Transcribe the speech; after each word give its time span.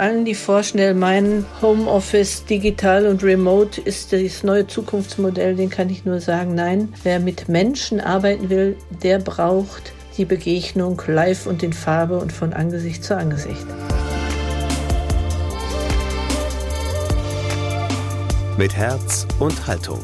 allen, 0.00 0.24
die 0.24 0.34
vorschnell 0.34 0.94
meinen, 0.94 1.44
Homeoffice, 1.60 2.46
digital 2.46 3.06
und 3.06 3.22
remote 3.22 3.80
ist 3.80 4.12
das 4.12 4.42
neue 4.42 4.66
Zukunftsmodell, 4.66 5.54
den 5.56 5.68
kann 5.68 5.90
ich 5.90 6.06
nur 6.06 6.20
sagen, 6.20 6.54
nein. 6.54 6.92
Wer 7.02 7.20
mit 7.20 7.48
Menschen 7.48 8.00
arbeiten 8.00 8.48
will, 8.48 8.76
der 9.02 9.18
braucht 9.18 9.92
die 10.16 10.24
Begegnung 10.24 11.00
live 11.06 11.46
und 11.46 11.62
in 11.62 11.74
Farbe 11.74 12.18
und 12.18 12.32
von 12.32 12.54
Angesicht 12.54 13.04
zu 13.04 13.16
Angesicht. 13.16 13.66
Mit 18.56 18.74
Herz 18.74 19.26
und 19.38 19.66
Haltung. 19.66 20.00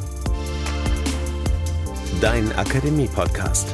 Dein 2.21 2.55
Akademie-Podcast. 2.57 3.69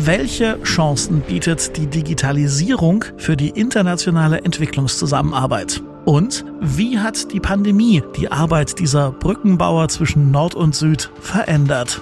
Welche 0.00 0.62
Chancen 0.62 1.22
bietet 1.22 1.76
die 1.76 1.88
Digitalisierung 1.88 3.04
für 3.16 3.36
die 3.36 3.48
internationale 3.48 4.42
Entwicklungszusammenarbeit? 4.42 5.82
Und 6.04 6.44
wie 6.60 7.00
hat 7.00 7.32
die 7.32 7.40
Pandemie 7.40 8.04
die 8.16 8.30
Arbeit 8.30 8.78
dieser 8.78 9.10
Brückenbauer 9.10 9.88
zwischen 9.88 10.30
Nord 10.30 10.54
und 10.54 10.76
Süd 10.76 11.10
verändert? 11.20 12.00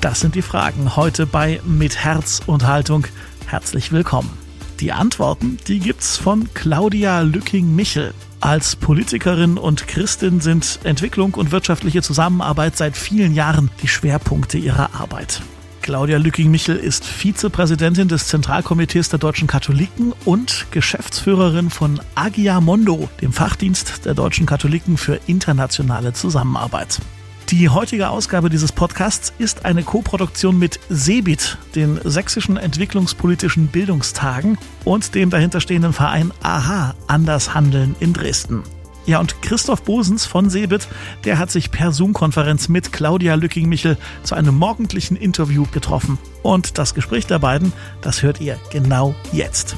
Das 0.00 0.18
sind 0.18 0.34
die 0.34 0.42
Fragen 0.42 0.96
heute 0.96 1.24
bei 1.24 1.60
Mit 1.64 2.04
Herz 2.04 2.42
und 2.44 2.66
Haltung. 2.66 3.06
Herzlich 3.46 3.92
willkommen. 3.92 4.36
Die 4.80 4.90
Antworten, 4.90 5.56
die 5.68 5.78
gibt's 5.78 6.16
von 6.16 6.52
Claudia 6.52 7.20
Lücking-Michel. 7.20 8.12
Als 8.44 8.76
Politikerin 8.76 9.56
und 9.56 9.88
Christin 9.88 10.42
sind 10.42 10.80
Entwicklung 10.84 11.32
und 11.32 11.50
wirtschaftliche 11.50 12.02
Zusammenarbeit 12.02 12.76
seit 12.76 12.94
vielen 12.94 13.32
Jahren 13.32 13.70
die 13.80 13.88
Schwerpunkte 13.88 14.58
ihrer 14.58 14.94
Arbeit. 14.94 15.40
Claudia 15.80 16.18
Lücking-Michel 16.18 16.76
ist 16.76 17.06
Vizepräsidentin 17.06 18.08
des 18.08 18.28
Zentralkomitees 18.28 19.08
der 19.08 19.18
deutschen 19.18 19.48
Katholiken 19.48 20.12
und 20.26 20.66
Geschäftsführerin 20.72 21.70
von 21.70 22.02
Agia 22.16 22.60
Mondo, 22.60 23.08
dem 23.22 23.32
Fachdienst 23.32 24.04
der 24.04 24.12
deutschen 24.12 24.44
Katholiken 24.44 24.98
für 24.98 25.18
internationale 25.26 26.12
Zusammenarbeit. 26.12 27.00
Die 27.50 27.68
heutige 27.68 28.08
Ausgabe 28.08 28.48
dieses 28.48 28.72
Podcasts 28.72 29.32
ist 29.36 29.66
eine 29.66 29.82
Koproduktion 29.82 30.58
mit 30.58 30.80
SEBIT, 30.88 31.58
den 31.74 32.00
Sächsischen 32.02 32.56
Entwicklungspolitischen 32.56 33.66
Bildungstagen 33.66 34.56
und 34.84 35.14
dem 35.14 35.28
dahinterstehenden 35.28 35.92
Verein 35.92 36.32
AHA 36.42 36.94
Anders 37.06 37.54
Handeln 37.54 37.96
in 38.00 38.14
Dresden. 38.14 38.62
Ja, 39.04 39.20
und 39.20 39.42
Christoph 39.42 39.82
Bosens 39.82 40.24
von 40.24 40.48
Sebit, 40.48 40.88
der 41.24 41.38
hat 41.38 41.50
sich 41.50 41.70
per 41.70 41.92
Zoom-Konferenz 41.92 42.70
mit 42.70 42.92
Claudia 42.92 43.34
Lücking-Michel 43.34 43.98
zu 44.22 44.34
einem 44.34 44.56
morgendlichen 44.56 45.14
Interview 45.14 45.66
getroffen. 45.70 46.18
Und 46.42 46.78
das 46.78 46.94
Gespräch 46.94 47.26
der 47.26 47.40
beiden, 47.40 47.74
das 48.00 48.22
hört 48.22 48.40
ihr 48.40 48.58
genau 48.70 49.14
jetzt. 49.32 49.76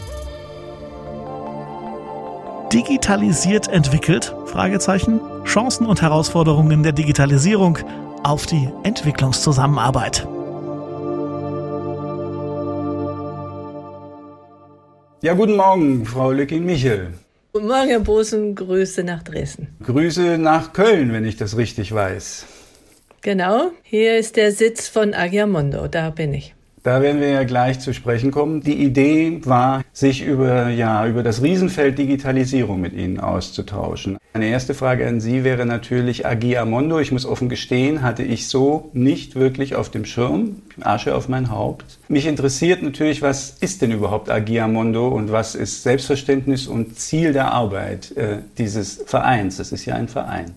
Digitalisiert 2.72 3.66
entwickelt? 3.66 4.32
Fragezeichen. 4.46 5.20
Chancen 5.46 5.86
und 5.86 6.02
Herausforderungen 6.02 6.82
der 6.82 6.92
Digitalisierung 6.92 7.78
auf 8.24 8.46
die 8.46 8.68
Entwicklungszusammenarbeit. 8.82 10.26
Ja, 15.22 15.34
guten 15.34 15.56
Morgen, 15.56 16.04
Frau 16.04 16.32
Lücking-Michel. 16.32 17.14
Guten 17.52 17.68
Morgen, 17.68 17.88
Herr 17.88 18.00
Bosen. 18.00 18.54
Grüße 18.54 19.04
nach 19.04 19.22
Dresden. 19.22 19.68
Grüße 19.82 20.36
nach 20.36 20.72
Köln, 20.72 21.12
wenn 21.12 21.24
ich 21.24 21.36
das 21.36 21.56
richtig 21.56 21.94
weiß. 21.94 22.44
Genau, 23.22 23.70
hier 23.82 24.18
ist 24.18 24.36
der 24.36 24.52
Sitz 24.52 24.88
von 24.88 25.14
Agiamondo, 25.14 25.86
da 25.86 26.10
bin 26.10 26.34
ich. 26.34 26.55
Da 26.86 27.02
werden 27.02 27.20
wir 27.20 27.30
ja 27.30 27.42
gleich 27.42 27.80
zu 27.80 27.92
sprechen 27.92 28.30
kommen. 28.30 28.60
Die 28.60 28.76
Idee 28.76 29.40
war, 29.42 29.82
sich 29.92 30.24
über, 30.24 30.68
ja, 30.68 31.04
über 31.08 31.24
das 31.24 31.42
Riesenfeld 31.42 31.98
Digitalisierung 31.98 32.80
mit 32.80 32.92
Ihnen 32.92 33.18
auszutauschen. 33.18 34.18
Eine 34.32 34.46
erste 34.46 34.72
Frage 34.72 35.04
an 35.04 35.20
Sie 35.20 35.42
wäre 35.42 35.66
natürlich 35.66 36.26
Agiamondo. 36.26 37.00
Ich 37.00 37.10
muss 37.10 37.26
offen 37.26 37.48
gestehen, 37.48 38.02
hatte 38.02 38.22
ich 38.22 38.46
so 38.46 38.90
nicht 38.92 39.34
wirklich 39.34 39.74
auf 39.74 39.90
dem 39.90 40.04
Schirm. 40.04 40.62
Asche 40.80 41.16
auf 41.16 41.28
mein 41.28 41.50
Haupt. 41.50 41.98
Mich 42.06 42.24
interessiert 42.24 42.84
natürlich, 42.84 43.20
was 43.20 43.56
ist 43.58 43.82
denn 43.82 43.90
überhaupt 43.90 44.30
Agiamondo 44.30 45.08
und 45.08 45.32
was 45.32 45.56
ist 45.56 45.82
Selbstverständnis 45.82 46.68
und 46.68 47.00
Ziel 47.00 47.32
der 47.32 47.52
Arbeit 47.52 48.16
äh, 48.16 48.42
dieses 48.58 49.02
Vereins? 49.06 49.56
Das 49.56 49.72
ist 49.72 49.86
ja 49.86 49.96
ein 49.96 50.06
Verein. 50.06 50.54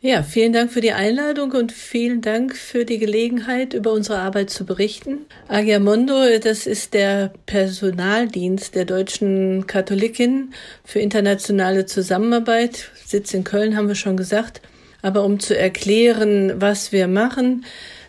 Ja, 0.00 0.22
vielen 0.22 0.52
Dank 0.52 0.70
für 0.70 0.80
die 0.80 0.92
Einladung 0.92 1.50
und 1.50 1.72
vielen 1.72 2.20
Dank 2.20 2.56
für 2.56 2.84
die 2.84 2.98
Gelegenheit, 2.98 3.74
über 3.74 3.90
unsere 3.90 4.20
Arbeit 4.20 4.48
zu 4.48 4.64
berichten. 4.64 5.26
Agiamondo, 5.48 6.38
das 6.40 6.68
ist 6.68 6.94
der 6.94 7.32
Personaldienst 7.46 8.76
der 8.76 8.84
deutschen 8.84 9.66
Katholikin 9.66 10.54
für 10.84 11.00
internationale 11.00 11.84
Zusammenarbeit. 11.86 12.92
Sitz 13.04 13.34
in 13.34 13.42
Köln, 13.42 13.76
haben 13.76 13.88
wir 13.88 13.96
schon 13.96 14.16
gesagt. 14.16 14.60
Aber 15.02 15.24
um 15.24 15.40
zu 15.40 15.58
erklären, 15.58 16.60
was 16.60 16.92
wir 16.92 17.08
machen, 17.08 17.64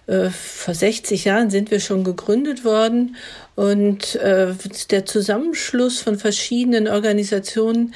äh, 0.10 0.30
vor 0.30 0.76
60 0.76 1.26
Jahren 1.26 1.50
sind 1.50 1.72
wir 1.72 1.80
schon 1.80 2.04
gegründet 2.04 2.66
worden 2.66 3.16
und 3.56 4.16
äh, 4.16 4.54
der 4.90 5.06
Zusammenschluss 5.06 6.02
von 6.02 6.18
verschiedenen 6.18 6.88
Organisationen, 6.88 7.94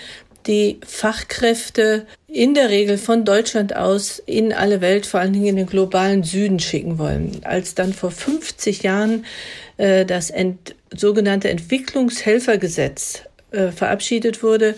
die 0.47 0.79
Fachkräfte 0.85 2.05
in 2.27 2.53
der 2.53 2.69
Regel 2.69 2.97
von 2.97 3.25
Deutschland 3.25 3.75
aus 3.75 4.21
in 4.25 4.53
alle 4.53 4.81
Welt, 4.81 5.05
vor 5.05 5.19
allen 5.19 5.33
Dingen 5.33 5.47
in 5.47 5.55
den 5.55 5.67
globalen 5.67 6.23
Süden 6.23 6.59
schicken 6.59 6.97
wollen. 6.97 7.41
Als 7.43 7.75
dann 7.75 7.93
vor 7.93 8.11
50 8.11 8.83
Jahren 8.83 9.25
äh, 9.77 10.05
das 10.05 10.29
ent 10.29 10.75
sogenannte 10.95 11.49
Entwicklungshelfergesetz 11.49 13.23
äh, 13.51 13.71
verabschiedet 13.71 14.43
wurde, 14.43 14.75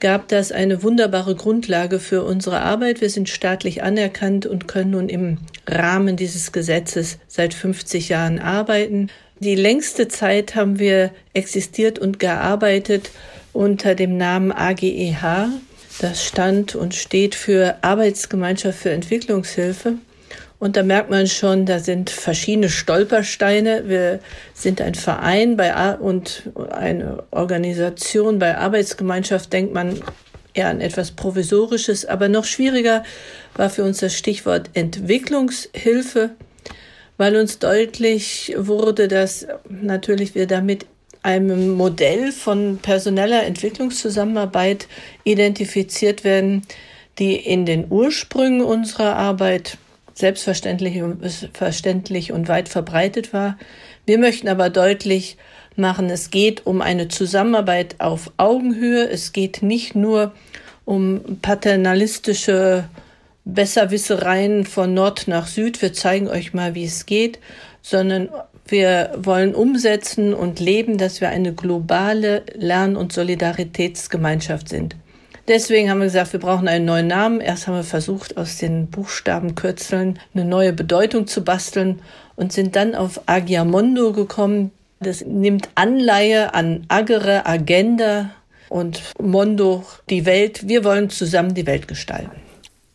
gab 0.00 0.28
das 0.28 0.52
eine 0.52 0.82
wunderbare 0.82 1.34
Grundlage 1.34 1.98
für 2.00 2.24
unsere 2.24 2.60
Arbeit. 2.60 3.00
Wir 3.00 3.10
sind 3.10 3.28
staatlich 3.28 3.82
anerkannt 3.82 4.46
und 4.46 4.68
können 4.68 4.90
nun 4.90 5.08
im 5.08 5.38
Rahmen 5.68 6.16
dieses 6.16 6.52
Gesetzes 6.52 7.18
seit 7.28 7.54
50 7.54 8.08
Jahren 8.08 8.38
arbeiten. 8.38 9.10
Die 9.38 9.54
längste 9.54 10.08
Zeit 10.08 10.54
haben 10.54 10.78
wir 10.78 11.10
existiert 11.34 11.98
und 11.98 12.18
gearbeitet 12.18 13.10
unter 13.56 13.94
dem 13.94 14.16
Namen 14.16 14.52
AGEH. 14.52 15.48
Das 15.98 16.24
stand 16.24 16.74
und 16.74 16.94
steht 16.94 17.34
für 17.34 17.76
Arbeitsgemeinschaft 17.82 18.78
für 18.78 18.90
Entwicklungshilfe. 18.90 19.94
Und 20.58 20.76
da 20.76 20.82
merkt 20.82 21.10
man 21.10 21.26
schon, 21.26 21.66
da 21.66 21.78
sind 21.78 22.10
verschiedene 22.10 22.68
Stolpersteine. 22.68 23.88
Wir 23.88 24.20
sind 24.54 24.80
ein 24.80 24.94
Verein 24.94 25.56
bei 25.56 25.74
Ar 25.74 26.00
und 26.00 26.50
eine 26.70 27.24
Organisation. 27.30 28.38
Bei 28.38 28.56
Arbeitsgemeinschaft 28.56 29.52
denkt 29.52 29.74
man 29.74 30.00
eher 30.54 30.68
an 30.68 30.80
etwas 30.80 31.12
Provisorisches. 31.12 32.04
Aber 32.04 32.28
noch 32.28 32.44
schwieriger 32.44 33.04
war 33.54 33.70
für 33.70 33.84
uns 33.84 33.98
das 33.98 34.14
Stichwort 34.14 34.70
Entwicklungshilfe, 34.74 36.30
weil 37.16 37.36
uns 37.36 37.58
deutlich 37.58 38.54
wurde, 38.56 39.08
dass 39.08 39.46
natürlich 39.68 40.34
wir 40.34 40.46
damit 40.46 40.86
einem 41.26 41.72
Modell 41.72 42.30
von 42.30 42.78
personeller 42.78 43.42
Entwicklungszusammenarbeit 43.42 44.86
identifiziert 45.24 46.22
werden, 46.22 46.62
die 47.18 47.34
in 47.34 47.66
den 47.66 47.86
Ursprüngen 47.90 48.62
unserer 48.62 49.16
Arbeit 49.16 49.76
selbstverständlich 50.14 51.02
verständlich 51.52 52.30
und 52.30 52.46
weit 52.46 52.68
verbreitet 52.68 53.32
war. 53.32 53.58
Wir 54.06 54.18
möchten 54.18 54.46
aber 54.46 54.70
deutlich 54.70 55.36
machen, 55.74 56.10
es 56.10 56.30
geht 56.30 56.64
um 56.64 56.80
eine 56.80 57.08
Zusammenarbeit 57.08 57.96
auf 57.98 58.30
Augenhöhe. 58.36 59.08
Es 59.08 59.32
geht 59.32 59.62
nicht 59.62 59.96
nur 59.96 60.32
um 60.84 61.38
paternalistische 61.42 62.88
Besserwissereien 63.44 64.64
von 64.64 64.94
Nord 64.94 65.26
nach 65.26 65.48
Süd. 65.48 65.82
Wir 65.82 65.92
zeigen 65.92 66.28
euch 66.28 66.54
mal, 66.54 66.76
wie 66.76 66.84
es 66.84 67.04
geht, 67.04 67.40
sondern 67.82 68.28
wir 68.68 69.12
wollen 69.16 69.54
umsetzen 69.54 70.34
und 70.34 70.60
leben, 70.60 70.98
dass 70.98 71.20
wir 71.20 71.28
eine 71.28 71.52
globale 71.52 72.42
Lern- 72.54 72.96
und 72.96 73.12
Solidaritätsgemeinschaft 73.12 74.68
sind. 74.68 74.96
Deswegen 75.48 75.90
haben 75.90 75.98
wir 75.98 76.06
gesagt, 76.06 76.32
wir 76.32 76.40
brauchen 76.40 76.66
einen 76.66 76.84
neuen 76.84 77.06
Namen. 77.06 77.40
Erst 77.40 77.68
haben 77.68 77.76
wir 77.76 77.84
versucht, 77.84 78.36
aus 78.36 78.58
den 78.58 78.88
Buchstabenkürzeln 78.88 80.18
eine 80.34 80.44
neue 80.44 80.72
Bedeutung 80.72 81.28
zu 81.28 81.44
basteln 81.44 82.00
und 82.34 82.52
sind 82.52 82.74
dann 82.74 82.96
auf 82.96 83.20
Agiamondo 83.26 84.12
gekommen. 84.12 84.72
Das 84.98 85.24
nimmt 85.24 85.68
Anleihe 85.76 86.54
an 86.54 86.84
Agere, 86.88 87.46
Agenda 87.46 88.30
und 88.68 89.00
Mondo, 89.20 89.84
die 90.10 90.26
Welt. 90.26 90.66
Wir 90.66 90.82
wollen 90.82 91.10
zusammen 91.10 91.54
die 91.54 91.66
Welt 91.66 91.86
gestalten. 91.86 92.45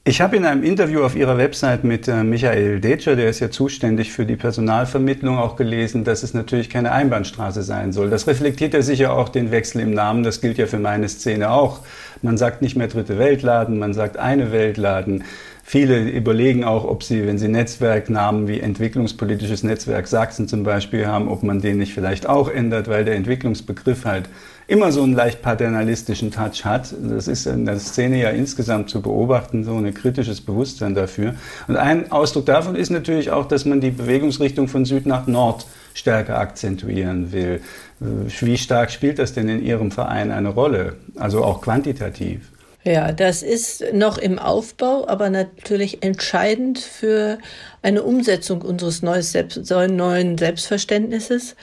Ich 0.04 0.20
habe 0.20 0.36
in 0.36 0.46
einem 0.46 0.64
Interview 0.64 1.04
auf 1.04 1.16
Ihrer 1.16 1.38
Website 1.38 1.84
mit 1.84 2.08
äh, 2.08 2.24
Michael 2.24 2.80
Detscher, 2.80 3.16
der 3.16 3.30
ist 3.30 3.40
ja 3.40 3.52
zuständig 3.52 4.12
für 4.12 4.26
die 4.26 4.36
Personalvermittlung, 4.36 5.38
auch 5.38 5.56
gelesen, 5.56 6.04
dass 6.04 6.24
es 6.24 6.34
natürlich 6.34 6.72
keine 6.72 6.92
Einbahnstraße 6.92 7.62
sein 7.62 7.94
soll. 7.94 8.10
Das 8.10 8.26
reflektiert 8.26 8.74
ja 8.74 8.82
sicher 8.82 9.14
auch 9.14 9.30
den 9.30 9.52
Wechsel 9.52 9.80
im 9.80 9.94
Namen. 9.94 10.24
Das 10.24 10.42
gilt 10.42 10.58
ja 10.58 10.66
für 10.66 10.80
meine 10.80 11.08
Szene 11.08 11.52
auch. 11.52 11.82
Man 12.24 12.36
sagt 12.40 12.64
nicht 12.64 12.76
mehr 12.76 12.88
dritte 12.88 13.20
Weltladen, 13.20 13.78
man 13.78 13.94
sagt 13.94 14.18
eine 14.18 14.52
Weltladen. 14.52 15.24
Viele 15.64 16.10
überlegen 16.10 16.64
auch, 16.64 16.84
ob 16.84 17.04
sie, 17.04 17.28
wenn 17.28 17.38
sie 17.38 17.48
Netzwerknamen 17.48 18.48
wie 18.48 18.60
entwicklungspolitisches 18.60 19.62
Netzwerk 19.62 20.08
Sachsen 20.08 20.48
zum 20.48 20.64
Beispiel 20.64 21.06
haben, 21.06 21.28
ob 21.28 21.44
man 21.44 21.62
den 21.62 21.78
nicht 21.78 21.94
vielleicht 21.94 22.28
auch 22.28 22.50
ändert, 22.50 22.88
weil 22.88 23.06
der 23.06 23.16
Entwicklungsbegriff 23.16 24.06
halt 24.06 24.30
immer 24.72 24.94
so 24.94 25.04
einen 25.04 25.14
leicht 25.14 25.42
paternalistischen 25.42 26.32
Touch 26.32 26.64
hat. 26.64 26.94
Das 27.04 27.28
ist 27.28 27.46
in 27.46 27.66
der 27.66 27.78
Szene 27.78 28.22
ja 28.22 28.30
insgesamt 28.30 28.90
zu 28.90 29.02
beobachten, 29.02 29.66
so 29.66 29.76
ein 29.76 29.94
kritisches 29.94 30.40
Bewusstsein 30.40 30.96
dafür. 30.96 31.36
Und 31.68 31.76
ein 31.76 32.10
Ausdruck 32.10 32.46
davon 32.46 32.78
ist 32.78 32.90
natürlich 32.90 33.32
auch, 33.32 33.46
dass 33.46 33.66
man 33.66 33.82
die 33.82 33.92
Bewegungsrichtung 33.92 34.70
von 34.70 34.86
Süd 34.86 35.06
nach 35.06 35.28
Nord 35.28 35.66
stärker 35.94 36.40
akzentuieren 36.40 37.34
will. 37.34 37.62
Wie 38.00 38.58
stark 38.58 38.92
spielt 38.92 39.20
das 39.20 39.34
denn 39.34 39.50
in 39.50 39.62
Ihrem 39.62 39.92
Verein 39.92 40.32
eine 40.32 40.50
Rolle? 40.50 40.96
Also 41.18 41.44
auch 41.44 41.62
quantitativ? 41.62 42.50
Ja, 42.86 43.12
das 43.12 43.44
ist 43.44 43.84
noch 43.94 44.18
im 44.18 44.40
Aufbau, 44.40 45.06
aber 45.06 45.30
natürlich 45.30 46.02
entscheidend 46.02 46.80
für 46.80 47.40
eine 47.82 48.04
Umsetzung 48.04 48.62
unseres 48.62 49.02
neuen 49.02 50.38
Selbstverständnisses. 50.38 51.58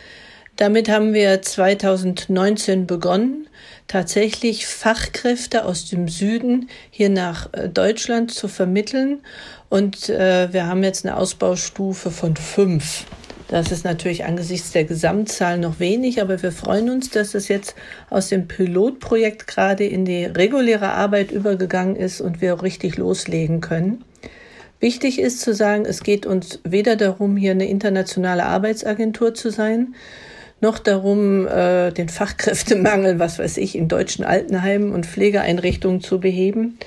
Damit 0.58 0.88
haben 0.88 1.14
wir 1.14 1.40
2019 1.40 2.88
begonnen, 2.88 3.46
tatsächlich 3.86 4.66
Fachkräfte 4.66 5.64
aus 5.64 5.88
dem 5.88 6.08
Süden 6.08 6.68
hier 6.90 7.10
nach 7.10 7.48
äh, 7.52 7.68
Deutschland 7.68 8.32
zu 8.32 8.48
vermitteln. 8.48 9.20
Und 9.68 10.08
äh, 10.08 10.52
wir 10.52 10.66
haben 10.66 10.82
jetzt 10.82 11.06
eine 11.06 11.16
Ausbaustufe 11.16 12.10
von 12.10 12.34
fünf. 12.34 13.04
Das 13.46 13.70
ist 13.70 13.84
natürlich 13.84 14.24
angesichts 14.24 14.72
der 14.72 14.82
Gesamtzahl 14.82 15.58
noch 15.58 15.78
wenig, 15.78 16.20
aber 16.20 16.42
wir 16.42 16.50
freuen 16.50 16.90
uns, 16.90 17.10
dass 17.10 17.36
es 17.36 17.46
jetzt 17.46 17.76
aus 18.10 18.28
dem 18.28 18.48
Pilotprojekt 18.48 19.46
gerade 19.46 19.84
in 19.84 20.04
die 20.04 20.24
reguläre 20.24 20.90
Arbeit 20.90 21.30
übergegangen 21.30 21.94
ist 21.94 22.20
und 22.20 22.40
wir 22.40 22.64
richtig 22.64 22.96
loslegen 22.96 23.60
können. 23.60 24.02
Wichtig 24.80 25.20
ist 25.20 25.40
zu 25.40 25.54
sagen, 25.54 25.84
es 25.86 26.02
geht 26.02 26.26
uns 26.26 26.58
weder 26.64 26.96
darum, 26.96 27.36
hier 27.36 27.52
eine 27.52 27.68
internationale 27.68 28.44
Arbeitsagentur 28.44 29.34
zu 29.34 29.50
sein, 29.50 29.94
noch 30.60 30.78
darum, 30.78 31.46
äh, 31.46 31.92
den 31.92 32.08
Fachkräftemangel, 32.08 33.18
was 33.18 33.38
weiß 33.38 33.56
ich, 33.58 33.76
in 33.76 33.88
deutschen 33.88 34.24
Altenheimen 34.24 34.92
und 34.92 35.06
Pflegeeinrichtungen 35.06 36.00
zu 36.00 36.20
beheben, 36.20 36.78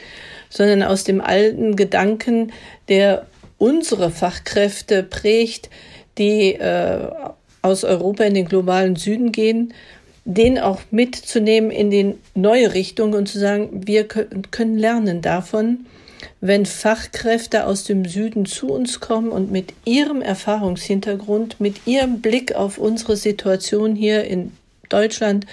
sondern 0.49 0.83
aus 0.83 1.03
dem 1.03 1.21
alten 1.21 1.75
Gedanken, 1.75 2.51
der 2.89 3.27
unsere 3.57 4.11
Fachkräfte 4.11 5.03
prägt, 5.03 5.69
die 6.17 6.53
äh, 6.55 7.07
aus 7.61 7.83
Europa 7.83 8.23
in 8.23 8.33
den 8.33 8.45
globalen 8.45 8.95
Süden 8.95 9.31
gehen, 9.31 9.73
den 10.25 10.59
auch 10.59 10.81
mitzunehmen 10.91 11.71
in 11.71 11.89
die 11.89 12.15
neue 12.35 12.73
Richtung 12.73 13.13
und 13.13 13.27
zu 13.27 13.39
sagen, 13.39 13.87
wir 13.87 14.07
können 14.07 14.77
lernen 14.77 15.21
davon, 15.21 15.85
wenn 16.41 16.65
Fachkräfte 16.65 17.67
aus 17.67 17.83
dem 17.83 18.05
Süden 18.05 18.45
zu 18.45 18.71
uns 18.71 18.99
kommen 18.99 19.29
und 19.29 19.51
mit 19.51 19.73
ihrem 19.85 20.23
Erfahrungshintergrund, 20.23 21.61
mit 21.61 21.85
ihrem 21.85 22.19
Blick 22.19 22.55
auf 22.55 22.79
unsere 22.79 23.15
Situation 23.15 23.95
hier 23.95 24.23
in 24.23 24.51
Deutschland 24.89 25.45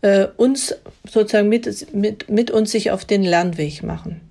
äh, 0.00 0.26
uns 0.38 0.74
sozusagen 1.08 1.50
mit, 1.50 1.94
mit, 1.94 2.30
mit 2.30 2.50
uns 2.50 2.72
sich 2.72 2.90
auf 2.90 3.04
den 3.04 3.22
Lernweg 3.22 3.82
machen. 3.82 4.22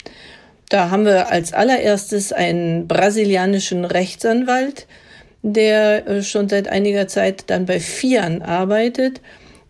Da 0.70 0.90
haben 0.90 1.06
wir 1.06 1.32
als 1.32 1.54
allererstes 1.54 2.34
einen 2.34 2.88
brasilianischen 2.88 3.86
Rechtsanwalt, 3.86 4.88
der 5.44 6.08
äh, 6.08 6.24
schon 6.24 6.50
seit 6.50 6.68
einiger 6.68 7.08
Zeit 7.08 7.44
dann 7.48 7.68
bei 7.68 7.80
FIAN 7.80 8.42
arbeitet. 8.42 9.22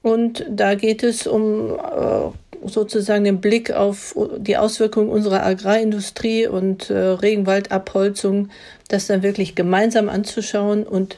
Und 0.01 0.45
da 0.50 0.75
geht 0.75 1.03
es 1.03 1.27
um 1.27 1.71
äh, 1.71 2.31
sozusagen 2.67 3.23
den 3.23 3.41
Blick 3.41 3.71
auf 3.71 4.15
die 4.38 4.57
Auswirkungen 4.57 5.09
unserer 5.09 5.44
Agrarindustrie 5.45 6.47
und 6.47 6.89
äh, 6.89 6.97
Regenwaldabholzung, 6.97 8.50
das 8.88 9.07
dann 9.07 9.23
wirklich 9.23 9.56
gemeinsam 9.56 10.09
anzuschauen 10.09 10.83
und 10.83 11.17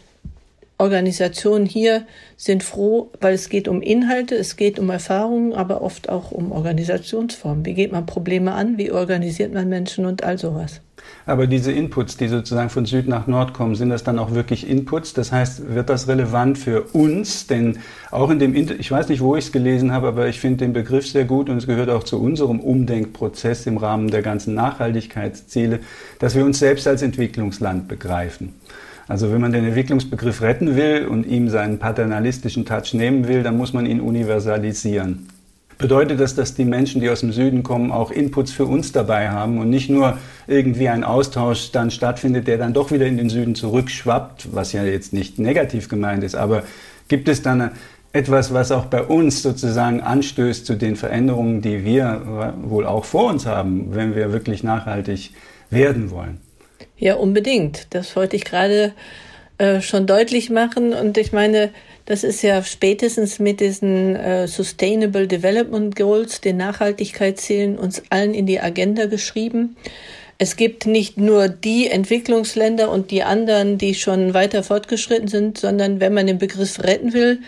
Organisationen 0.80 1.66
hier 1.66 2.06
sind 2.36 2.62
froh, 2.62 3.10
weil 3.20 3.34
es 3.34 3.50
geht 3.50 3.68
um 3.68 3.82
Inhalte, 3.82 4.36
es 4.36 4.58
geht 4.58 4.78
um 4.78 4.90
Erfahrungen, 4.90 5.54
aber 5.54 5.82
oft 5.82 6.08
auch 6.08 6.32
um 6.32 6.52
Organisationsformen. 6.52 7.66
Wie 7.66 7.74
geht 7.74 7.92
man 7.92 8.06
Probleme 8.06 8.52
an? 8.54 8.78
Wie 8.78 8.92
organisiert 8.92 9.54
man 9.54 9.70
Menschen 9.70 10.06
und 10.06 10.24
all 10.24 10.38
sowas? 10.38 10.82
Aber 11.28 11.46
diese 11.46 11.74
Inputs, 11.74 12.16
die 12.16 12.30
sozusagen 12.30 12.70
von 12.70 12.86
Süd 12.86 13.10
nach 13.10 13.28
Nord 13.28 13.54
kommen, 13.54 13.76
sind 13.76 13.90
das 13.90 14.06
dann 14.06 14.18
auch 14.18 14.34
wirklich 14.34 14.68
Inputs? 14.68 15.14
Das 15.14 15.34
heißt, 15.34 15.76
wird 15.76 15.90
das 15.90 16.08
relevant 16.08 16.58
für 16.58 16.84
uns? 16.94 17.48
Denn 17.48 17.80
auch 18.12 18.30
in 18.30 18.40
dem, 18.40 18.56
ich 18.56 18.90
weiß 18.90 19.10
nicht, 19.10 19.20
wo 19.20 19.36
ich 19.36 19.46
es 19.46 19.52
gelesen 19.52 19.92
habe, 19.92 20.08
aber 20.08 20.30
ich 20.30 20.40
finde 20.40 20.60
den 20.60 20.72
Begriff 20.72 21.06
sehr 21.06 21.26
gut 21.26 21.50
und 21.50 21.58
es 21.58 21.68
gehört 21.68 21.90
auch 21.90 22.04
zu 22.04 22.22
unserem 22.22 22.62
Umdenkprozess 22.62 23.68
im 23.68 23.76
Rahmen 23.76 24.10
der 24.10 24.22
ganzen 24.22 24.54
Nachhaltigkeitsziele, 24.54 25.82
dass 26.20 26.34
wir 26.34 26.46
uns 26.46 26.60
selbst 26.60 26.88
als 26.88 27.02
Entwicklungsland 27.02 27.90
begreifen. 27.90 28.54
Also 29.10 29.30
wenn 29.32 29.42
man 29.42 29.52
den 29.52 29.66
Entwicklungsbegriff 29.66 30.42
retten 30.42 30.78
will 30.78 31.08
und 31.08 31.26
ihm 31.26 31.50
seinen 31.50 31.78
paternalistischen 31.78 32.66
Touch 32.66 32.94
nehmen 32.94 33.28
will, 33.28 33.44
dann 33.44 33.58
muss 33.58 33.74
man 33.74 33.86
ihn 33.86 34.00
universalisieren. 34.00 35.28
Bedeutet 35.78 36.20
das, 36.20 36.34
dass 36.34 36.56
die 36.56 36.66
Menschen, 36.66 37.02
die 37.02 37.10
aus 37.10 37.20
dem 37.20 37.32
Süden 37.32 37.62
kommen, 37.62 37.92
auch 37.92 38.10
Inputs 38.10 38.52
für 38.52 38.66
uns 38.66 38.92
dabei 38.92 39.30
haben 39.30 39.60
und 39.60 39.70
nicht 39.70 39.90
nur 39.90 40.18
irgendwie 40.48 40.90
ein 40.90 41.04
Austausch 41.04 41.72
dann 41.72 41.92
stattfindet, 41.92 42.48
der 42.48 42.58
dann 42.58 42.74
doch 42.74 42.92
wieder 42.92 43.06
in 43.06 43.18
den 43.18 43.30
Süden 43.30 43.54
zurückschwappt, 43.54 44.54
was 44.54 44.74
ja 44.74 44.84
jetzt 44.84 45.14
nicht 45.14 45.38
negativ 45.38 45.88
gemeint 45.88 46.24
ist, 46.24 46.36
aber 46.36 46.64
gibt 47.08 47.30
es 47.30 47.44
dann 47.44 47.72
etwas, 48.14 48.54
was 48.54 48.72
auch 48.72 48.86
bei 48.86 49.04
uns 49.04 49.44
sozusagen 49.44 50.02
anstößt 50.02 50.66
zu 50.66 50.76
den 50.76 50.96
Veränderungen, 50.96 51.62
die 51.62 51.86
wir 51.86 52.54
wohl 52.64 52.86
auch 52.86 53.06
vor 53.06 53.30
uns 53.30 53.46
haben, 53.46 53.94
wenn 53.94 54.16
wir 54.16 54.32
wirklich 54.32 54.64
nachhaltig 54.64 55.32
werden 55.70 56.10
wollen? 56.10 56.40
Ja, 56.98 57.16
unbedingt. 57.16 57.88
Das 57.92 58.16
wollte 58.16 58.36
ich 58.36 58.46
gerade 58.46 58.94
äh, 59.60 59.82
schon 59.82 60.08
deutlich 60.08 60.50
machen. 60.50 60.94
Und 60.94 61.18
ich 61.18 61.32
meine, 61.32 61.70
das 62.08 62.24
ist 62.24 62.42
ja 62.42 62.64
spätestens 62.64 63.38
mit 63.38 63.60
diesen 63.60 64.16
äh, 64.16 64.48
Sustainable 64.48 65.28
Development 65.28 65.94
Goals, 65.94 66.40
den 66.40 66.56
Nachhaltigkeitszielen, 66.56 67.78
uns 67.78 68.02
allen 68.10 68.34
in 68.34 68.46
die 68.46 68.62
Agenda 68.62 69.08
geschrieben. 69.08 69.76
Es 70.38 70.56
gibt 70.56 70.86
nicht 70.86 71.18
nur 71.18 71.50
die 71.50 71.90
Entwicklungsländer 71.90 72.90
und 72.92 73.12
die 73.12 73.24
anderen, 73.24 73.78
die 73.78 73.94
schon 73.94 74.34
weiter 74.34 74.64
fortgeschritten 74.64 75.28
sind, 75.28 75.58
sondern 75.58 76.00
wenn 76.00 76.14
man 76.14 76.28
den 76.28 76.38
Begriff 76.38 76.80
retten 76.80 77.12
will, 77.12 77.40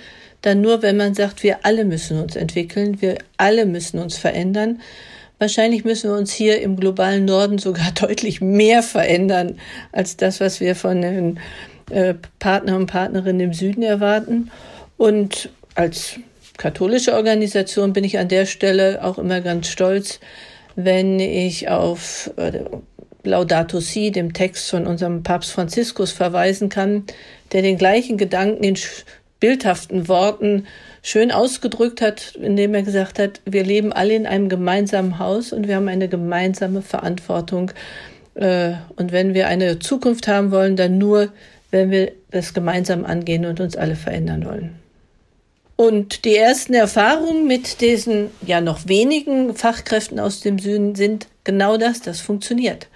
dann 0.42 0.60
nur, 0.60 0.82
wenn 0.82 0.98
man 0.98 1.14
sagt, 1.14 1.42
wir 1.42 1.60
alle 1.64 1.86
müssen 1.86 2.20
uns 2.20 2.36
entwickeln, 2.36 3.02
wir 3.02 3.18
alle 3.38 3.66
müssen 3.66 3.98
uns 3.98 4.18
verändern. 4.18 4.82
Wahrscheinlich 5.38 5.86
müssen 5.86 6.10
wir 6.12 6.18
uns 6.18 6.34
hier 6.34 6.62
im 6.62 6.76
globalen 6.76 7.24
Norden 7.24 7.60
sogar 7.60 7.92
deutlich 7.96 8.42
mehr 8.42 8.84
verändern 8.84 9.58
als 9.94 10.18
das, 10.18 10.42
was 10.42 10.60
wir 10.60 10.76
von 10.76 11.02
den 11.02 11.40
äh, 11.90 12.16
Partner 12.40 12.76
und 12.76 12.88
Partnerinnen 12.88 13.40
im 13.42 13.54
Süden 13.54 13.84
erwarten. 13.84 14.52
Und 14.98 15.50
als 15.76 16.16
katholische 16.58 17.14
Organisation 17.14 17.94
bin 17.94 18.04
ich 18.04 18.20
an 18.20 18.28
der 18.28 18.46
Stelle 18.46 19.04
auch 19.04 19.18
immer 19.18 19.42
ganz 19.42 19.68
stolz, 19.68 20.20
wenn 20.76 21.20
ich 21.20 21.70
auf 21.70 22.32
äh, 22.38 22.64
Laudato 23.24 23.80
Si, 23.80 24.12
dem 24.12 24.34
Text 24.34 24.70
von 24.70 24.88
unserem 24.88 25.24
Papst 25.24 25.52
Franziskus, 25.52 26.12
verweisen 26.12 26.70
kann, 26.70 27.04
der 27.52 27.62
den 27.62 27.78
gleichen 27.78 28.18
Gedanken 28.18 28.64
in 28.64 28.78
bildhaften 29.40 30.08
Worten 30.08 30.68
schön 31.02 31.32
ausgedrückt 31.32 32.02
hat, 32.02 32.36
indem 32.42 32.74
er 32.74 32.84
gesagt 32.84 33.20
hat, 33.20 33.42
wir 33.46 33.64
leben 33.64 33.94
alle 33.94 34.16
in 34.16 34.26
einem 34.26 34.50
gemeinsamen 34.50 35.20
Haus 35.20 35.54
und 35.54 35.68
wir 35.68 35.76
haben 35.76 35.88
eine 35.88 36.10
gemeinsame 36.10 36.82
Verantwortung. 36.82 37.72
Äh, 38.36 38.74
und 38.96 39.12
wenn 39.12 39.34
wir 39.34 39.48
eine 39.48 39.80
Zukunft 39.80 40.28
haben 40.28 40.52
wollen, 40.52 40.76
dann 40.76 40.98
nur, 40.98 41.30
wenn 41.72 41.92
wir 41.92 42.12
das 42.32 42.54
gemeinsam 42.54 43.06
angehen 43.06 43.46
und 43.46 43.60
uns 43.60 43.76
alle 43.76 43.96
verändern 43.96 44.46
wollen. 44.46 44.76
Und 45.76 46.26
die 46.26 46.36
ersten 46.36 46.74
Erfahrungen 46.74 47.48
mit 47.48 47.80
diesen 47.80 48.32
ja 48.46 48.60
noch 48.60 48.88
wenigen 48.88 49.56
Fachkräften 49.56 50.20
aus 50.20 50.42
dem 50.42 50.60
Süden 50.60 50.96
sind 50.96 51.28
genau 51.46 51.78
das, 51.78 52.02
das 52.02 52.20
funktioniert. 52.20 52.88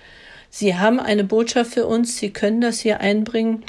Sie 0.50 0.76
haben 0.76 1.00
eine 1.00 1.24
Botschaft 1.24 1.74
für 1.74 1.88
uns, 1.88 2.18
sie 2.18 2.32
können 2.32 2.62
das 2.62 2.80
hier 2.80 3.00
einbringen 3.00 3.64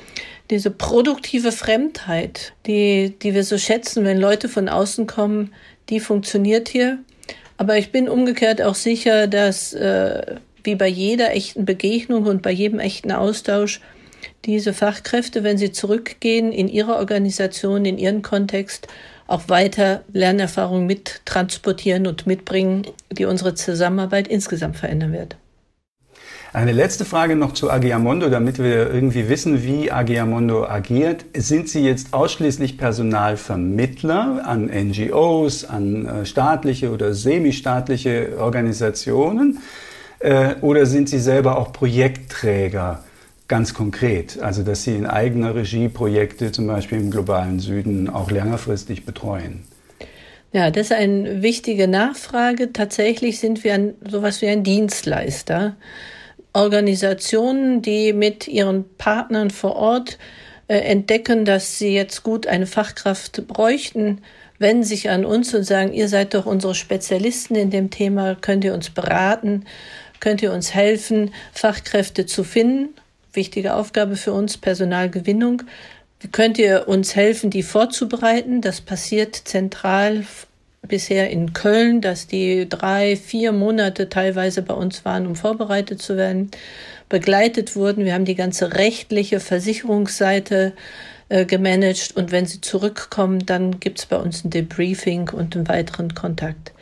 diese 0.50 0.70
produktive 0.70 1.52
Fremdheit, 1.52 2.52
die, 2.66 3.14
die 3.22 3.34
wir 3.34 3.44
so 3.44 3.58
schätzen, 3.58 4.04
wenn 4.04 4.18
Leute 4.18 4.48
von 4.48 4.68
außen 4.68 5.06
kommen, 5.06 5.54
die 5.88 6.00
funktioniert 6.00 6.68
hier. 6.68 6.98
Aber 7.56 7.78
ich 7.78 7.92
bin 7.92 8.08
umgekehrt 8.08 8.60
auch 8.60 8.74
sicher, 8.74 9.26
dass 9.26 9.72
äh, 9.72 10.36
wie 10.62 10.74
bei 10.74 10.88
jeder 10.88 11.32
echten 11.32 11.64
Begegnung 11.64 12.26
und 12.26 12.42
bei 12.42 12.50
jedem 12.50 12.78
echten 12.78 13.12
Austausch 13.12 13.80
diese 14.44 14.72
Fachkräfte, 14.72 15.44
wenn 15.44 15.58
sie 15.58 15.72
zurückgehen 15.72 16.52
in 16.52 16.68
ihre 16.68 16.96
Organisation, 16.96 17.84
in 17.84 17.98
ihren 17.98 18.22
Kontext, 18.22 18.88
auch 19.26 19.48
weiter 19.48 20.02
Lernerfahrungen 20.12 20.86
mittransportieren 20.86 22.06
und 22.06 22.26
mitbringen, 22.26 22.86
die 23.10 23.24
unsere 23.24 23.54
Zusammenarbeit 23.54 24.28
insgesamt 24.28 24.76
verändern 24.76 25.12
wird. 25.12 25.36
Eine 26.54 26.70
letzte 26.70 27.04
Frage 27.04 27.34
noch 27.34 27.52
zu 27.52 27.68
Agiamondo, 27.68 28.28
damit 28.28 28.58
wir 28.58 28.92
irgendwie 28.94 29.28
wissen, 29.28 29.64
wie 29.64 29.90
Agiamondo 29.90 30.64
agiert. 30.64 31.24
Sind 31.36 31.68
Sie 31.68 31.84
jetzt 31.84 32.14
ausschließlich 32.14 32.78
Personalvermittler 32.78 34.42
an 34.44 34.66
NGOs, 34.66 35.64
an 35.64 36.06
äh, 36.06 36.24
staatliche 36.24 36.92
oder 36.92 37.12
semistaatliche 37.12 38.36
Organisationen? 38.38 39.58
Äh, 40.20 40.54
oder 40.60 40.86
sind 40.86 41.08
Sie 41.08 41.18
selber 41.18 41.58
auch 41.58 41.72
Projektträger? 41.72 43.02
Ganz 43.54 43.72
konkret, 43.72 44.40
also 44.40 44.64
dass 44.64 44.82
Sie 44.82 44.96
in 44.96 45.06
eigener 45.06 45.54
Regie 45.54 45.88
Projekte 45.88 46.50
zum 46.50 46.66
Beispiel 46.66 46.98
im 46.98 47.12
globalen 47.12 47.60
Süden 47.60 48.10
auch 48.10 48.32
längerfristig 48.32 49.06
betreuen. 49.06 49.62
Ja, 50.52 50.72
das 50.72 50.86
ist 50.86 50.92
eine 50.92 51.40
wichtige 51.40 51.86
Nachfrage. 51.86 52.72
Tatsächlich 52.72 53.38
sind 53.38 53.62
wir 53.62 53.74
ein, 53.74 53.94
sowas 54.10 54.42
wie 54.42 54.48
ein 54.48 54.64
Dienstleister. 54.64 55.76
Organisationen, 56.52 57.80
die 57.80 58.12
mit 58.12 58.48
ihren 58.48 58.86
Partnern 58.98 59.50
vor 59.50 59.76
Ort 59.76 60.18
äh, 60.66 60.78
entdecken, 60.78 61.44
dass 61.44 61.78
sie 61.78 61.94
jetzt 61.94 62.24
gut 62.24 62.48
eine 62.48 62.66
Fachkraft 62.66 63.46
bräuchten, 63.46 64.22
wenden 64.58 64.82
sich 64.82 65.10
an 65.10 65.24
uns 65.24 65.54
und 65.54 65.62
sagen, 65.62 65.92
ihr 65.92 66.08
seid 66.08 66.34
doch 66.34 66.46
unsere 66.46 66.74
Spezialisten 66.74 67.54
in 67.54 67.70
dem 67.70 67.90
Thema, 67.90 68.34
könnt 68.34 68.64
ihr 68.64 68.74
uns 68.74 68.90
beraten, 68.90 69.64
könnt 70.18 70.42
ihr 70.42 70.52
uns 70.52 70.74
helfen, 70.74 71.30
Fachkräfte 71.52 72.26
zu 72.26 72.42
finden. 72.42 72.88
Wichtige 73.34 73.74
Aufgabe 73.74 74.16
für 74.16 74.32
uns, 74.32 74.56
Personalgewinnung. 74.56 75.62
Könnt 76.32 76.58
ihr 76.58 76.88
uns 76.88 77.16
helfen, 77.16 77.50
die 77.50 77.62
vorzubereiten? 77.62 78.60
Das 78.60 78.80
passiert 78.80 79.34
zentral 79.34 80.24
bisher 80.82 81.30
in 81.30 81.52
Köln, 81.52 82.00
dass 82.00 82.26
die 82.26 82.68
drei, 82.68 83.16
vier 83.16 83.52
Monate 83.52 84.08
teilweise 84.08 84.62
bei 84.62 84.74
uns 84.74 85.04
waren, 85.04 85.26
um 85.26 85.36
vorbereitet 85.36 86.00
zu 86.00 86.16
werden, 86.16 86.50
begleitet 87.08 87.76
wurden. 87.76 88.04
Wir 88.04 88.14
haben 88.14 88.24
die 88.24 88.34
ganze 88.34 88.74
rechtliche 88.74 89.40
Versicherungsseite 89.40 90.72
äh, 91.28 91.44
gemanagt 91.44 92.12
und 92.16 92.32
wenn 92.32 92.46
sie 92.46 92.60
zurückkommen, 92.60 93.44
dann 93.46 93.80
gibt 93.80 93.98
es 93.98 94.06
bei 94.06 94.16
uns 94.16 94.44
ein 94.44 94.50
Debriefing 94.50 95.30
und 95.30 95.56
einen 95.56 95.68
weiteren 95.68 96.14
Kontakt. 96.14 96.72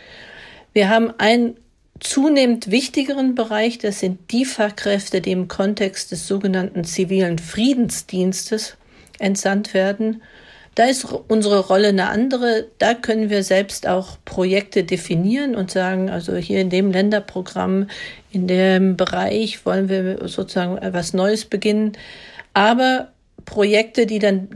Wir 0.73 0.89
haben 0.89 1.13
einen 1.19 1.57
zunehmend 2.03 2.71
wichtigeren 2.71 3.35
Bereich, 3.35 3.79
das 3.79 4.01
sind 4.01 4.31
die 4.31 4.45
Fachkräfte, 4.45 5.21
die 5.21 5.33
im 5.33 5.49
Kontext 5.49 6.13
des 6.13 6.27
sogenannten 6.27 6.85
zivilen 6.85 7.39
Friedensdienstes 7.39 8.77
entsandt 9.19 9.75
werden 9.75 10.23
da 10.75 10.85
ist 10.85 11.05
unsere 11.29 11.61
Rolle 11.61 11.89
eine 11.89 12.09
andere. 12.09 12.69
Da 12.79 12.95
können 12.95 13.29
wir 13.29 13.43
selbst 13.43 13.87
auch 13.87 14.17
Projekte 14.25 14.85
definieren 14.85 15.55
und 15.55 15.71
sagen, 15.71 16.09
also 16.09 16.35
hier 16.37 16.61
in 16.61 16.71
dem 16.71 16.91
Länderprogramm, 16.91 17.89
in 18.31 18.47
dem 18.47 18.97
Bereich 18.97 19.67
wollen 19.67 19.91
wir 19.91 20.29
sozusagen 20.29 20.79
etwas 20.79 21.13
Neues 21.13 21.45
beginnen. 21.45 21.93
Aber 22.55 23.09
Projekte, 23.45 24.07
die 24.07 24.19
dann 24.19 24.49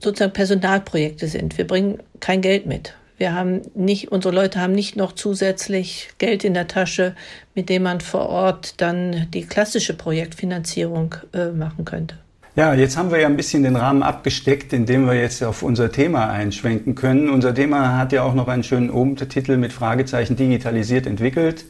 sozusagen 0.00 0.32
Personalprojekte 0.32 1.28
sind. 1.28 1.56
Wir 1.56 1.66
bringen 1.66 2.00
kein 2.18 2.40
Geld 2.40 2.66
mit. 2.66 2.94
Wir 3.22 3.34
haben 3.34 3.62
nicht, 3.76 4.10
unsere 4.10 4.34
Leute 4.34 4.60
haben 4.60 4.72
nicht 4.72 4.96
noch 4.96 5.12
zusätzlich 5.12 6.08
Geld 6.18 6.42
in 6.42 6.54
der 6.54 6.66
Tasche, 6.66 7.14
mit 7.54 7.68
dem 7.68 7.84
man 7.84 8.00
vor 8.00 8.28
Ort 8.28 8.80
dann 8.80 9.28
die 9.32 9.46
klassische 9.46 9.94
Projektfinanzierung 9.94 11.14
äh, 11.32 11.50
machen 11.50 11.84
könnte. 11.84 12.16
Ja, 12.56 12.74
jetzt 12.74 12.96
haben 12.96 13.12
wir 13.12 13.20
ja 13.20 13.28
ein 13.28 13.36
bisschen 13.36 13.62
den 13.62 13.76
Rahmen 13.76 14.02
abgesteckt, 14.02 14.72
indem 14.72 15.06
wir 15.06 15.14
jetzt 15.14 15.40
auf 15.44 15.62
unser 15.62 15.92
Thema 15.92 16.30
einschwenken 16.30 16.96
können. 16.96 17.30
Unser 17.30 17.54
Thema 17.54 17.96
hat 17.96 18.10
ja 18.10 18.24
auch 18.24 18.34
noch 18.34 18.48
einen 18.48 18.64
schönen 18.64 18.90
Obertitel 18.90 19.56
mit 19.56 19.72
Fragezeichen 19.72 20.34
digitalisiert 20.34 21.06
entwickelt. 21.06 21.64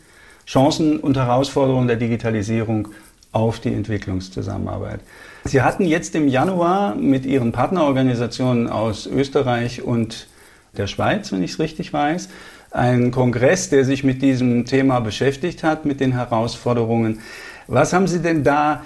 Chancen 0.47 1.01
und 1.01 1.19
Herausforderungen 1.19 1.87
der 1.87 1.97
Digitalisierung 1.97 2.89
auf 3.33 3.61
die 3.61 3.75
Entwicklungszusammenarbeit. 3.75 5.01
Sie 5.45 5.61
hatten 5.61 5.85
jetzt 5.85 6.15
im 6.15 6.29
Januar 6.29 6.95
mit 6.95 7.27
Ihren 7.27 7.53
Partnerorganisationen 7.53 8.71
aus 8.71 9.07
Österreich 9.07 9.83
und 9.83 10.29
der 10.77 10.87
Schweiz, 10.87 11.33
wenn 11.33 11.43
ich 11.43 11.53
es 11.53 11.59
richtig 11.59 11.93
weiß, 11.93 12.29
einen 12.71 13.11
Kongress, 13.11 13.69
der 13.69 13.85
sich 13.85 14.05
mit 14.05 14.23
diesem 14.23 14.65
Thema 14.65 15.01
beschäftigt 15.01 15.63
hat, 15.63 15.85
mit 15.85 16.01
den 16.01 16.13
Herausforderungen. 16.13 17.21
Was 17.67 17.93
haben 17.93 18.07
Sie 18.07 18.21
denn 18.21 18.45
da 18.45 18.83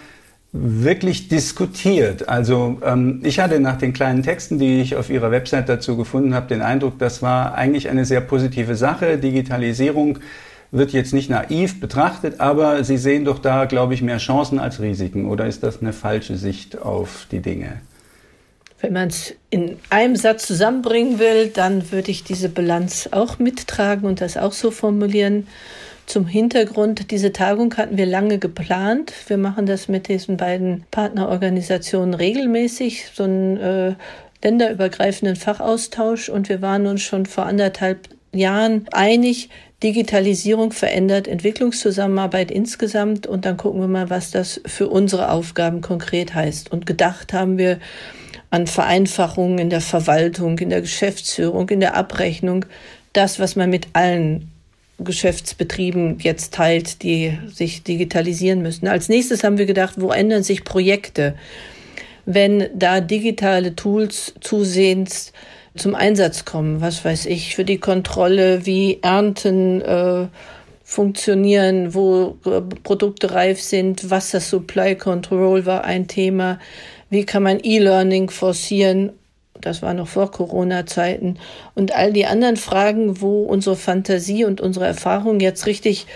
wirklich 0.52 1.28
diskutiert. 1.28 2.28
Also 2.28 2.78
ähm, 2.84 3.20
ich 3.24 3.38
hatte 3.38 3.60
nach 3.60 3.76
den 3.76 3.92
kleinen 3.92 4.22
Texten, 4.22 4.58
die 4.58 4.80
ich 4.80 4.96
auf 4.96 5.10
Ihrer 5.10 5.30
Website 5.30 5.68
dazu 5.68 5.96
gefunden 5.96 6.34
habe, 6.34 6.46
den 6.46 6.62
Eindruck, 6.62 6.98
das 6.98 7.22
war 7.22 7.54
eigentlich 7.54 7.88
eine 7.88 8.04
sehr 8.04 8.20
positive 8.20 8.74
Sache. 8.74 9.18
Digitalisierung 9.18 10.18
wird 10.70 10.92
jetzt 10.92 11.14
nicht 11.14 11.30
naiv 11.30 11.80
betrachtet, 11.80 12.40
aber 12.40 12.84
Sie 12.84 12.96
sehen 12.96 13.24
doch 13.24 13.38
da, 13.38 13.66
glaube 13.66 13.94
ich, 13.94 14.02
mehr 14.02 14.18
Chancen 14.18 14.58
als 14.58 14.80
Risiken. 14.80 15.26
Oder 15.26 15.46
ist 15.46 15.62
das 15.62 15.80
eine 15.80 15.92
falsche 15.92 16.36
Sicht 16.36 16.80
auf 16.80 17.26
die 17.30 17.40
Dinge? 17.40 17.80
Wenn 18.80 18.92
man 18.92 19.08
es 19.08 19.34
in 19.50 19.78
einem 19.90 20.16
Satz 20.16 20.46
zusammenbringen 20.46 21.18
will, 21.18 21.48
dann 21.48 21.90
würde 21.90 22.10
ich 22.10 22.24
diese 22.24 22.48
Bilanz 22.48 23.08
auch 23.10 23.38
mittragen 23.38 24.06
und 24.06 24.20
das 24.20 24.36
auch 24.36 24.52
so 24.52 24.70
formulieren. 24.70 25.46
Zum 26.04 26.26
Hintergrund, 26.26 27.10
diese 27.10 27.32
Tagung 27.32 27.76
hatten 27.76 27.96
wir 27.96 28.06
lange 28.06 28.38
geplant. 28.38 29.12
Wir 29.26 29.38
machen 29.38 29.66
das 29.66 29.88
mit 29.88 30.08
diesen 30.08 30.36
beiden 30.36 30.84
Partnerorganisationen 30.92 32.14
regelmäßig, 32.14 33.06
so 33.12 33.24
einen 33.24 33.56
äh, 33.56 33.94
länderübergreifenden 34.44 35.34
Fachaustausch. 35.34 36.28
Und 36.28 36.48
wir 36.48 36.62
waren 36.62 36.86
uns 36.86 37.02
schon 37.02 37.26
vor 37.26 37.46
anderthalb 37.46 38.08
Jahren 38.32 38.86
einig, 38.92 39.48
Digitalisierung 39.82 40.72
verändert 40.72 41.28
Entwicklungszusammenarbeit 41.28 42.50
insgesamt. 42.50 43.26
Und 43.26 43.44
dann 43.44 43.56
gucken 43.56 43.80
wir 43.80 43.88
mal, 43.88 44.10
was 44.10 44.30
das 44.30 44.60
für 44.66 44.88
unsere 44.88 45.30
Aufgaben 45.30 45.80
konkret 45.80 46.34
heißt. 46.34 46.72
Und 46.72 46.86
gedacht 46.86 47.32
haben 47.32 47.58
wir 47.58 47.78
an 48.50 48.66
Vereinfachungen 48.66 49.58
in 49.58 49.70
der 49.70 49.80
Verwaltung, 49.80 50.58
in 50.58 50.70
der 50.70 50.80
Geschäftsführung, 50.80 51.68
in 51.68 51.80
der 51.80 51.94
Abrechnung. 51.94 52.64
Das, 53.12 53.38
was 53.38 53.56
man 53.56 53.70
mit 53.70 53.88
allen 53.92 54.50
Geschäftsbetrieben 54.98 56.18
jetzt 56.20 56.54
teilt, 56.54 57.02
die 57.02 57.38
sich 57.52 57.82
digitalisieren 57.82 58.62
müssen. 58.62 58.88
Als 58.88 59.08
nächstes 59.08 59.44
haben 59.44 59.58
wir 59.58 59.66
gedacht, 59.66 59.94
wo 59.98 60.10
ändern 60.10 60.42
sich 60.42 60.64
Projekte, 60.64 61.34
wenn 62.24 62.68
da 62.74 63.00
digitale 63.00 63.76
Tools 63.76 64.34
zusehends 64.40 65.32
zum 65.76 65.94
Einsatz 65.94 66.44
kommen, 66.44 66.80
was 66.80 67.04
weiß 67.04 67.26
ich, 67.26 67.54
für 67.54 67.64
die 67.64 67.78
Kontrolle, 67.78 68.66
wie 68.66 68.98
Ernten 69.02 69.80
äh, 69.80 70.26
funktionieren, 70.84 71.94
wo 71.94 72.38
äh, 72.44 72.60
Produkte 72.82 73.32
reif 73.32 73.60
sind, 73.60 74.10
Wasser 74.10 74.40
Supply 74.40 74.96
Control 74.96 75.66
war 75.66 75.84
ein 75.84 76.08
Thema, 76.08 76.58
wie 77.10 77.24
kann 77.24 77.42
man 77.42 77.60
E-Learning 77.62 78.30
forcieren 78.30 79.12
das 79.60 79.82
war 79.82 79.94
noch 79.94 80.08
vor 80.08 80.30
Corona-Zeiten. 80.30 81.38
Und 81.74 81.94
all 81.94 82.12
die 82.12 82.26
anderen 82.26 82.56
Fragen, 82.56 83.20
wo 83.20 83.42
unsere 83.42 83.76
Fantasie 83.76 84.44
und 84.44 84.60
unsere 84.60 84.86
Erfahrung 84.86 85.40
jetzt 85.40 85.66
richtig 85.66 86.06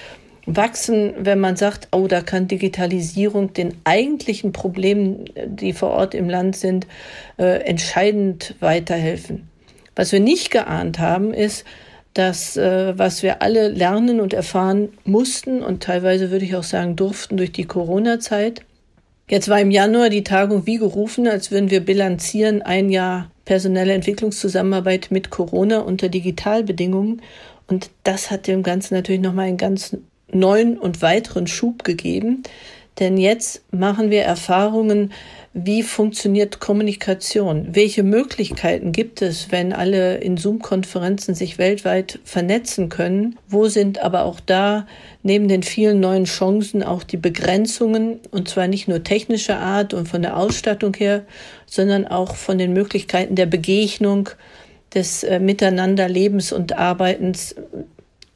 wachsen, 0.46 1.14
wenn 1.18 1.40
man 1.40 1.56
sagt, 1.56 1.88
oh, 1.92 2.06
da 2.06 2.22
kann 2.22 2.48
Digitalisierung 2.48 3.52
den 3.52 3.74
eigentlichen 3.84 4.52
Problemen, 4.52 5.26
die 5.46 5.72
vor 5.72 5.90
Ort 5.90 6.14
im 6.14 6.28
Land 6.28 6.56
sind, 6.56 6.86
äh, 7.38 7.62
entscheidend 7.64 8.54
weiterhelfen. 8.60 9.49
Was 10.00 10.12
wir 10.12 10.20
nicht 10.20 10.50
geahnt 10.50 10.98
haben, 10.98 11.34
ist, 11.34 11.66
dass 12.14 12.56
äh, 12.56 12.96
was 12.96 13.22
wir 13.22 13.42
alle 13.42 13.68
lernen 13.68 14.18
und 14.20 14.32
erfahren 14.32 14.88
mussten 15.04 15.62
und 15.62 15.82
teilweise 15.82 16.30
würde 16.30 16.46
ich 16.46 16.56
auch 16.56 16.62
sagen 16.62 16.96
durften 16.96 17.36
durch 17.36 17.52
die 17.52 17.66
Corona-Zeit, 17.66 18.62
Jetzt 19.28 19.48
war 19.48 19.60
im 19.60 19.70
Januar 19.70 20.08
die 20.08 20.24
Tagung 20.24 20.66
wie 20.66 20.78
gerufen, 20.78 21.28
als 21.28 21.50
würden 21.50 21.70
wir 21.70 21.84
bilanzieren 21.84 22.62
ein 22.62 22.88
Jahr 22.88 23.30
personelle 23.44 23.92
Entwicklungszusammenarbeit 23.92 25.08
mit 25.10 25.28
Corona 25.28 25.80
unter 25.80 26.08
Digitalbedingungen. 26.08 27.20
Und 27.68 27.90
das 28.02 28.30
hat 28.30 28.46
dem 28.48 28.62
Ganzen 28.62 28.94
natürlich 28.94 29.20
nochmal 29.20 29.48
einen 29.48 29.56
ganz 29.58 29.96
neuen 30.32 30.78
und 30.78 31.02
weiteren 31.02 31.46
Schub 31.46 31.84
gegeben. 31.84 32.42
Denn 32.98 33.18
jetzt 33.18 33.62
machen 33.72 34.10
wir 34.10 34.22
Erfahrungen, 34.22 35.12
wie 35.52 35.82
funktioniert 35.82 36.60
Kommunikation? 36.60 37.74
Welche 37.74 38.04
Möglichkeiten 38.04 38.92
gibt 38.92 39.20
es, 39.20 39.50
wenn 39.50 39.72
alle 39.72 40.18
in 40.18 40.36
Zoom-Konferenzen 40.36 41.34
sich 41.34 41.58
weltweit 41.58 42.20
vernetzen 42.24 42.88
können? 42.88 43.36
Wo 43.48 43.66
sind 43.66 43.98
aber 43.98 44.24
auch 44.24 44.38
da 44.38 44.86
neben 45.24 45.48
den 45.48 45.64
vielen 45.64 45.98
neuen 45.98 46.24
Chancen 46.24 46.84
auch 46.84 47.02
die 47.02 47.16
Begrenzungen, 47.16 48.20
und 48.30 48.48
zwar 48.48 48.68
nicht 48.68 48.86
nur 48.86 49.02
technischer 49.02 49.58
Art 49.58 49.92
und 49.92 50.08
von 50.08 50.22
der 50.22 50.36
Ausstattung 50.36 50.94
her, 50.94 51.24
sondern 51.66 52.06
auch 52.06 52.36
von 52.36 52.56
den 52.56 52.72
Möglichkeiten 52.72 53.34
der 53.34 53.46
Begegnung, 53.46 54.30
des 54.94 55.22
äh, 55.22 55.38
Miteinanderlebens 55.38 56.52
und 56.52 56.76
Arbeitens. 56.76 57.54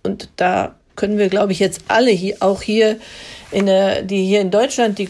Und 0.02 0.28
da 0.36 0.76
können 0.96 1.18
wir, 1.18 1.28
glaube 1.28 1.52
ich, 1.52 1.58
jetzt 1.58 1.82
alle 1.88 2.10
hier, 2.10 2.36
auch 2.40 2.62
hier 2.62 2.98
in 3.54 3.66
der, 3.66 4.02
die 4.02 4.24
hier 4.24 4.40
in 4.40 4.50
Deutschland 4.50 4.98
die 4.98 5.04
äh, 5.04 5.08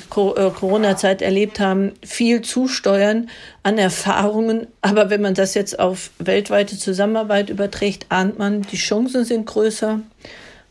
Corona-Zeit 0.50 1.22
erlebt 1.22 1.60
haben, 1.60 1.92
viel 2.04 2.42
zusteuern 2.42 3.30
an 3.62 3.78
Erfahrungen. 3.78 4.66
Aber 4.82 5.08
wenn 5.08 5.22
man 5.22 5.34
das 5.34 5.54
jetzt 5.54 5.78
auf 5.78 6.10
weltweite 6.18 6.78
Zusammenarbeit 6.78 7.48
überträgt, 7.48 8.06
ahnt 8.10 8.38
man, 8.38 8.62
die 8.62 8.76
Chancen 8.76 9.24
sind 9.24 9.46
größer, 9.46 10.00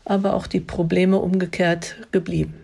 aber 0.04 0.34
auch 0.34 0.46
die 0.46 0.60
Probleme 0.60 1.18
umgekehrt 1.18 1.96
geblieben. 2.12 2.54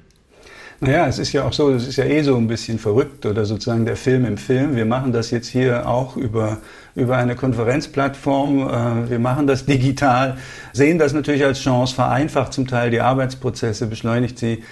Naja, 0.82 1.06
es 1.08 1.18
ist 1.18 1.32
ja 1.32 1.44
auch 1.44 1.52
so, 1.52 1.70
es 1.72 1.86
ist 1.86 1.96
ja 1.96 2.04
eh 2.04 2.22
so 2.22 2.36
ein 2.36 2.46
bisschen 2.46 2.78
verrückt 2.78 3.26
oder 3.26 3.44
sozusagen 3.44 3.84
der 3.84 3.96
Film 3.96 4.24
im 4.24 4.38
Film. 4.38 4.76
Wir 4.76 4.86
machen 4.86 5.12
das 5.12 5.30
jetzt 5.30 5.48
hier 5.48 5.86
auch 5.86 6.16
über, 6.16 6.56
über 6.94 7.18
eine 7.18 7.36
Konferenzplattform. 7.36 8.60
Äh, 8.60 9.10
wir 9.10 9.18
machen 9.18 9.46
das 9.46 9.66
digital, 9.66 10.38
sehen 10.72 10.98
das 10.98 11.12
natürlich 11.12 11.44
als 11.44 11.60
Chance, 11.60 11.94
vereinfacht 11.94 12.54
zum 12.54 12.66
Teil 12.66 12.90
die 12.90 13.00
Arbeitsprozesse, 13.00 13.88
beschleunigt 13.88 14.38
sie. 14.38 14.62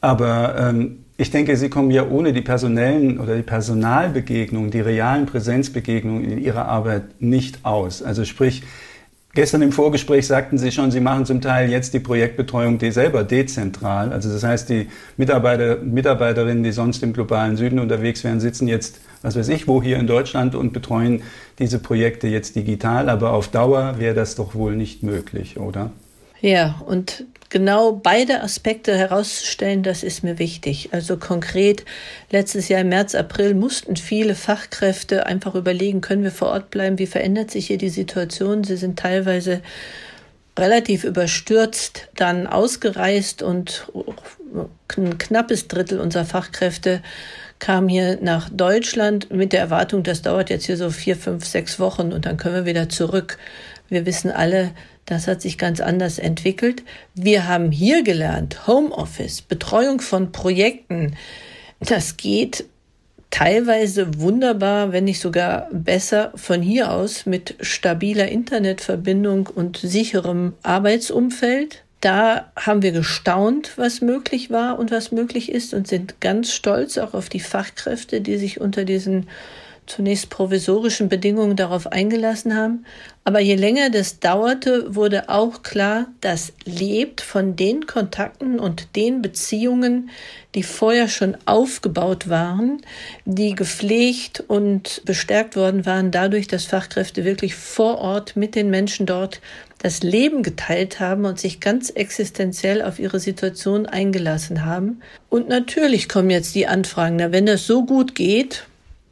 Aber 0.00 0.56
ähm, 0.58 1.04
ich 1.16 1.30
denke, 1.30 1.56
Sie 1.56 1.70
kommen 1.70 1.90
ja 1.90 2.06
ohne 2.06 2.32
die 2.32 2.42
personellen 2.42 3.18
oder 3.18 3.36
die 3.36 3.42
Personalbegegnungen, 3.42 4.70
die 4.70 4.80
realen 4.80 5.26
Präsenzbegegnungen 5.26 6.24
in 6.24 6.38
Ihrer 6.38 6.66
Arbeit 6.66 7.20
nicht 7.20 7.64
aus. 7.64 8.02
Also 8.02 8.24
sprich, 8.24 8.62
Gestern 9.36 9.60
im 9.60 9.70
Vorgespräch 9.70 10.26
sagten 10.26 10.56
Sie 10.56 10.72
schon, 10.72 10.90
Sie 10.90 11.00
machen 11.00 11.26
zum 11.26 11.42
Teil 11.42 11.68
jetzt 11.68 11.92
die 11.92 12.00
Projektbetreuung 12.00 12.80
selber 12.90 13.22
dezentral. 13.22 14.10
Also 14.10 14.32
das 14.32 14.42
heißt, 14.42 14.70
die 14.70 14.88
Mitarbeiter, 15.18 15.76
Mitarbeiterinnen, 15.76 16.62
die 16.62 16.72
sonst 16.72 17.02
im 17.02 17.12
globalen 17.12 17.58
Süden 17.58 17.78
unterwegs 17.78 18.24
wären, 18.24 18.40
sitzen 18.40 18.66
jetzt, 18.66 18.98
was 19.20 19.36
weiß 19.36 19.48
ich, 19.48 19.68
wo 19.68 19.82
hier 19.82 19.98
in 19.98 20.06
Deutschland 20.06 20.54
und 20.54 20.72
betreuen 20.72 21.22
diese 21.58 21.78
Projekte 21.78 22.28
jetzt 22.28 22.56
digital. 22.56 23.10
Aber 23.10 23.34
auf 23.34 23.48
Dauer 23.48 23.96
wäre 23.98 24.14
das 24.14 24.36
doch 24.36 24.54
wohl 24.54 24.74
nicht 24.74 25.02
möglich, 25.02 25.60
oder? 25.60 25.90
Ja, 26.40 26.80
und 26.86 27.26
genau 27.50 27.92
beide 27.92 28.42
Aspekte 28.42 28.96
herauszustellen, 28.96 29.82
das 29.82 30.02
ist 30.02 30.22
mir 30.22 30.38
wichtig. 30.38 30.90
Also 30.92 31.16
konkret, 31.16 31.84
letztes 32.30 32.68
Jahr 32.68 32.80
im 32.80 32.88
März, 32.88 33.14
April 33.14 33.54
mussten 33.54 33.96
viele 33.96 34.34
Fachkräfte 34.34 35.26
einfach 35.26 35.54
überlegen, 35.54 36.00
können 36.00 36.24
wir 36.24 36.30
vor 36.30 36.48
Ort 36.48 36.70
bleiben, 36.70 36.98
wie 36.98 37.06
verändert 37.06 37.50
sich 37.50 37.66
hier 37.66 37.78
die 37.78 37.88
Situation. 37.88 38.64
Sie 38.64 38.76
sind 38.76 38.98
teilweise 38.98 39.62
relativ 40.58 41.04
überstürzt 41.04 42.08
dann 42.16 42.46
ausgereist 42.46 43.42
und 43.42 43.90
ein 44.96 45.18
knappes 45.18 45.68
Drittel 45.68 46.00
unserer 46.00 46.24
Fachkräfte 46.24 47.02
kam 47.58 47.88
hier 47.88 48.18
nach 48.20 48.48
Deutschland 48.50 49.30
mit 49.30 49.52
der 49.52 49.60
Erwartung, 49.60 50.02
das 50.02 50.22
dauert 50.22 50.50
jetzt 50.50 50.66
hier 50.66 50.76
so 50.76 50.90
vier, 50.90 51.16
fünf, 51.16 51.44
sechs 51.44 51.78
Wochen 51.78 52.12
und 52.12 52.26
dann 52.26 52.36
können 52.36 52.54
wir 52.54 52.66
wieder 52.66 52.88
zurück. 52.88 53.38
Wir 53.88 54.06
wissen 54.06 54.30
alle, 54.30 54.72
das 55.04 55.28
hat 55.28 55.40
sich 55.40 55.58
ganz 55.58 55.80
anders 55.80 56.18
entwickelt. 56.18 56.82
Wir 57.14 57.46
haben 57.46 57.70
hier 57.70 58.02
gelernt, 58.02 58.66
Homeoffice, 58.66 59.42
Betreuung 59.42 60.00
von 60.00 60.32
Projekten. 60.32 61.16
Das 61.80 62.16
geht 62.16 62.64
teilweise 63.30 64.18
wunderbar, 64.18 64.92
wenn 64.92 65.04
nicht 65.04 65.20
sogar 65.20 65.68
besser 65.72 66.32
von 66.34 66.62
hier 66.62 66.90
aus 66.90 67.26
mit 67.26 67.54
stabiler 67.60 68.28
Internetverbindung 68.28 69.46
und 69.46 69.76
sicherem 69.76 70.54
Arbeitsumfeld. 70.62 71.84
Da 72.00 72.52
haben 72.56 72.82
wir 72.82 72.92
gestaunt, 72.92 73.72
was 73.76 74.00
möglich 74.00 74.50
war 74.50 74.78
und 74.78 74.90
was 74.90 75.12
möglich 75.12 75.50
ist 75.50 75.74
und 75.74 75.88
sind 75.88 76.20
ganz 76.20 76.52
stolz 76.52 76.98
auch 76.98 77.14
auf 77.14 77.28
die 77.28 77.40
Fachkräfte, 77.40 78.20
die 78.20 78.36
sich 78.36 78.60
unter 78.60 78.84
diesen 78.84 79.28
zunächst 79.86 80.30
provisorischen 80.30 81.08
Bedingungen 81.08 81.56
darauf 81.56 81.86
eingelassen 81.86 82.56
haben. 82.56 82.84
Aber 83.24 83.40
je 83.40 83.56
länger 83.56 83.90
das 83.90 84.20
dauerte, 84.20 84.94
wurde 84.94 85.28
auch 85.28 85.62
klar, 85.62 86.06
das 86.20 86.52
lebt 86.64 87.20
von 87.20 87.56
den 87.56 87.86
Kontakten 87.86 88.60
und 88.60 88.94
den 88.96 89.22
Beziehungen, 89.22 90.10
die 90.54 90.62
vorher 90.62 91.08
schon 91.08 91.36
aufgebaut 91.44 92.28
waren, 92.28 92.82
die 93.24 93.54
gepflegt 93.54 94.44
und 94.46 95.02
bestärkt 95.04 95.56
worden 95.56 95.86
waren, 95.86 96.10
dadurch, 96.10 96.46
dass 96.46 96.64
Fachkräfte 96.64 97.24
wirklich 97.24 97.54
vor 97.54 97.98
Ort 97.98 98.36
mit 98.36 98.54
den 98.54 98.70
Menschen 98.70 99.06
dort 99.06 99.40
das 99.82 100.02
Leben 100.02 100.42
geteilt 100.42 101.00
haben 101.00 101.24
und 101.24 101.38
sich 101.38 101.60
ganz 101.60 101.90
existenziell 101.90 102.80
auf 102.82 102.98
ihre 102.98 103.20
Situation 103.20 103.86
eingelassen 103.86 104.64
haben. 104.64 105.02
Und 105.28 105.48
natürlich 105.48 106.08
kommen 106.08 106.30
jetzt 106.30 106.54
die 106.54 106.66
Anfragen, 106.66 107.16
na, 107.16 107.32
wenn 107.32 107.46
das 107.46 107.66
so 107.66 107.84
gut 107.84 108.14
geht, 108.14 108.64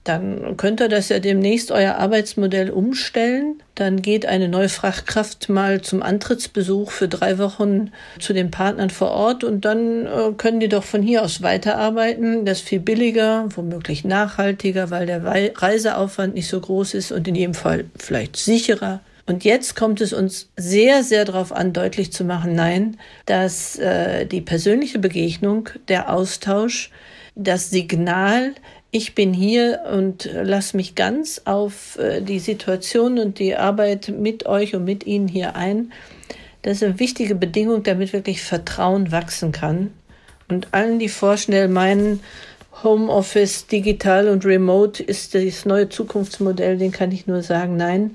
dann 0.04 0.58
könnt 0.58 0.80
ihr 0.80 0.88
das 0.88 1.08
ja 1.08 1.18
demnächst 1.18 1.70
euer 1.70 1.94
Arbeitsmodell 1.94 2.70
umstellen. 2.70 3.62
Dann 3.74 4.02
geht 4.02 4.26
eine 4.26 4.48
neue 4.48 4.68
Fachkraft 4.68 5.48
mal 5.48 5.80
zum 5.80 6.02
Antrittsbesuch 6.02 6.90
für 6.90 7.08
drei 7.08 7.38
Wochen 7.38 7.90
zu 8.20 8.34
den 8.34 8.50
Partnern 8.50 8.90
vor 8.90 9.10
Ort 9.10 9.44
und 9.44 9.64
dann 9.64 10.04
äh, 10.04 10.32
können 10.36 10.60
die 10.60 10.68
doch 10.68 10.84
von 10.84 11.00
hier 11.00 11.22
aus 11.22 11.42
weiterarbeiten. 11.42 12.44
Das 12.44 12.58
ist 12.58 12.68
viel 12.68 12.80
billiger, 12.80 13.48
womöglich 13.56 14.04
nachhaltiger, 14.04 14.90
weil 14.90 15.06
der 15.06 15.24
Reiseaufwand 15.24 16.34
nicht 16.34 16.48
so 16.48 16.60
groß 16.60 16.92
ist 16.92 17.10
und 17.10 17.26
in 17.26 17.34
jedem 17.34 17.54
Fall 17.54 17.86
vielleicht 17.96 18.36
sicherer. 18.36 19.00
Und 19.26 19.42
jetzt 19.44 19.74
kommt 19.74 20.02
es 20.02 20.12
uns 20.12 20.50
sehr, 20.58 21.02
sehr 21.02 21.24
darauf 21.24 21.50
an, 21.50 21.72
deutlich 21.72 22.12
zu 22.12 22.24
machen, 22.24 22.54
nein, 22.54 22.98
dass 23.24 23.78
äh, 23.78 24.26
die 24.26 24.42
persönliche 24.42 24.98
Begegnung, 24.98 25.70
der 25.88 26.12
Austausch, 26.12 26.90
das 27.34 27.70
Signal, 27.70 28.54
ich 28.94 29.16
bin 29.16 29.34
hier 29.34 29.80
und 29.92 30.30
lasse 30.32 30.76
mich 30.76 30.94
ganz 30.94 31.42
auf 31.46 31.98
äh, 31.98 32.20
die 32.20 32.38
Situation 32.38 33.18
und 33.18 33.40
die 33.40 33.56
Arbeit 33.56 34.14
mit 34.16 34.46
euch 34.46 34.76
und 34.76 34.84
mit 34.84 35.04
Ihnen 35.04 35.26
hier 35.26 35.56
ein. 35.56 35.92
Das 36.62 36.76
ist 36.76 36.84
eine 36.84 37.00
wichtige 37.00 37.34
Bedingung, 37.34 37.82
damit 37.82 38.12
wirklich 38.12 38.40
Vertrauen 38.40 39.10
wachsen 39.10 39.50
kann. 39.50 39.92
Und 40.48 40.68
allen, 40.70 41.00
die 41.00 41.08
vorschnell 41.08 41.66
meinen, 41.66 42.20
Homeoffice, 42.84 43.66
digital 43.66 44.28
und 44.28 44.44
remote 44.44 45.02
ist 45.02 45.34
das 45.34 45.64
neue 45.64 45.88
Zukunftsmodell, 45.88 46.78
den 46.78 46.92
kann 46.92 47.10
ich 47.10 47.26
nur 47.26 47.42
sagen, 47.42 47.76
nein. 47.76 48.14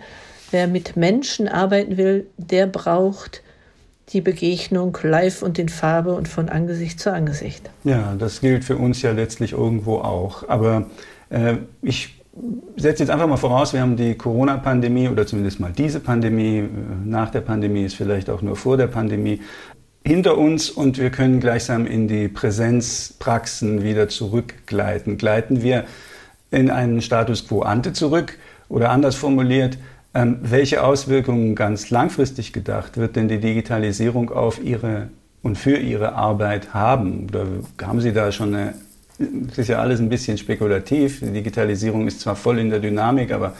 Wer 0.51 0.67
mit 0.67 0.95
Menschen 0.95 1.49
arbeiten 1.49 1.97
will, 1.97 2.27
der 2.37 2.67
braucht 2.67 3.41
die 4.09 4.21
Begegnung 4.21 4.97
live 5.03 5.43
und 5.43 5.59
in 5.59 5.69
Farbe 5.69 6.13
und 6.13 6.27
von 6.27 6.49
Angesicht 6.49 6.99
zu 6.99 7.13
Angesicht. 7.13 7.69
Ja, 7.83 8.15
das 8.17 8.41
gilt 8.41 8.63
für 8.63 8.77
uns 8.77 9.01
ja 9.01 9.11
letztlich 9.11 9.53
irgendwo 9.53 9.97
auch. 9.97 10.47
Aber 10.49 10.87
äh, 11.29 11.57
ich 11.81 12.19
setze 12.75 13.03
jetzt 13.03 13.09
einfach 13.09 13.27
mal 13.27 13.37
voraus, 13.37 13.73
wir 13.73 13.81
haben 13.81 13.97
die 13.97 14.15
Corona-Pandemie 14.15 15.09
oder 15.09 15.27
zumindest 15.27 15.59
mal 15.59 15.71
diese 15.71 15.99
Pandemie, 15.99 16.67
nach 17.05 17.29
der 17.29 17.41
Pandemie 17.41 17.83
ist 17.83 17.95
vielleicht 17.95 18.29
auch 18.29 18.41
nur 18.41 18.55
vor 18.55 18.77
der 18.77 18.87
Pandemie, 18.87 19.41
hinter 20.05 20.37
uns 20.37 20.69
und 20.69 20.97
wir 20.97 21.09
können 21.09 21.39
gleichsam 21.39 21.85
in 21.85 22.07
die 22.07 22.29
Präsenzpraxen 22.29 23.83
wieder 23.83 24.07
zurückgleiten. 24.07 25.17
Gleiten 25.17 25.61
wir 25.61 25.85
in 26.51 26.71
einen 26.71 27.01
Status 27.01 27.47
quo 27.47 27.61
ante 27.61 27.93
zurück 27.93 28.37
oder 28.69 28.89
anders 28.89 29.15
formuliert, 29.15 29.77
ähm, 30.13 30.37
welche 30.41 30.83
Auswirkungen 30.83 31.55
ganz 31.55 31.89
langfristig 31.89 32.51
gedacht 32.53 32.97
wird 32.97 33.15
denn 33.15 33.27
die 33.27 33.39
Digitalisierung 33.39 34.31
auf 34.31 34.63
Ihre 34.63 35.09
und 35.43 35.57
für 35.57 35.77
Ihre 35.77 36.13
Arbeit 36.13 36.73
haben? 36.73 37.27
Oder 37.29 37.45
haben 37.81 38.01
Sie 38.01 38.11
da 38.11 38.31
schon 38.31 38.55
eine, 38.55 38.73
das 39.19 39.59
ist 39.59 39.67
ja 39.67 39.79
alles 39.79 39.99
ein 39.99 40.09
bisschen 40.09 40.37
spekulativ. 40.37 41.19
Die 41.19 41.31
Digitalisierung 41.31 42.07
ist 42.07 42.21
zwar 42.21 42.35
voll 42.35 42.59
in 42.59 42.69
der 42.69 42.79
Dynamik, 42.79 43.31
aber 43.31 43.53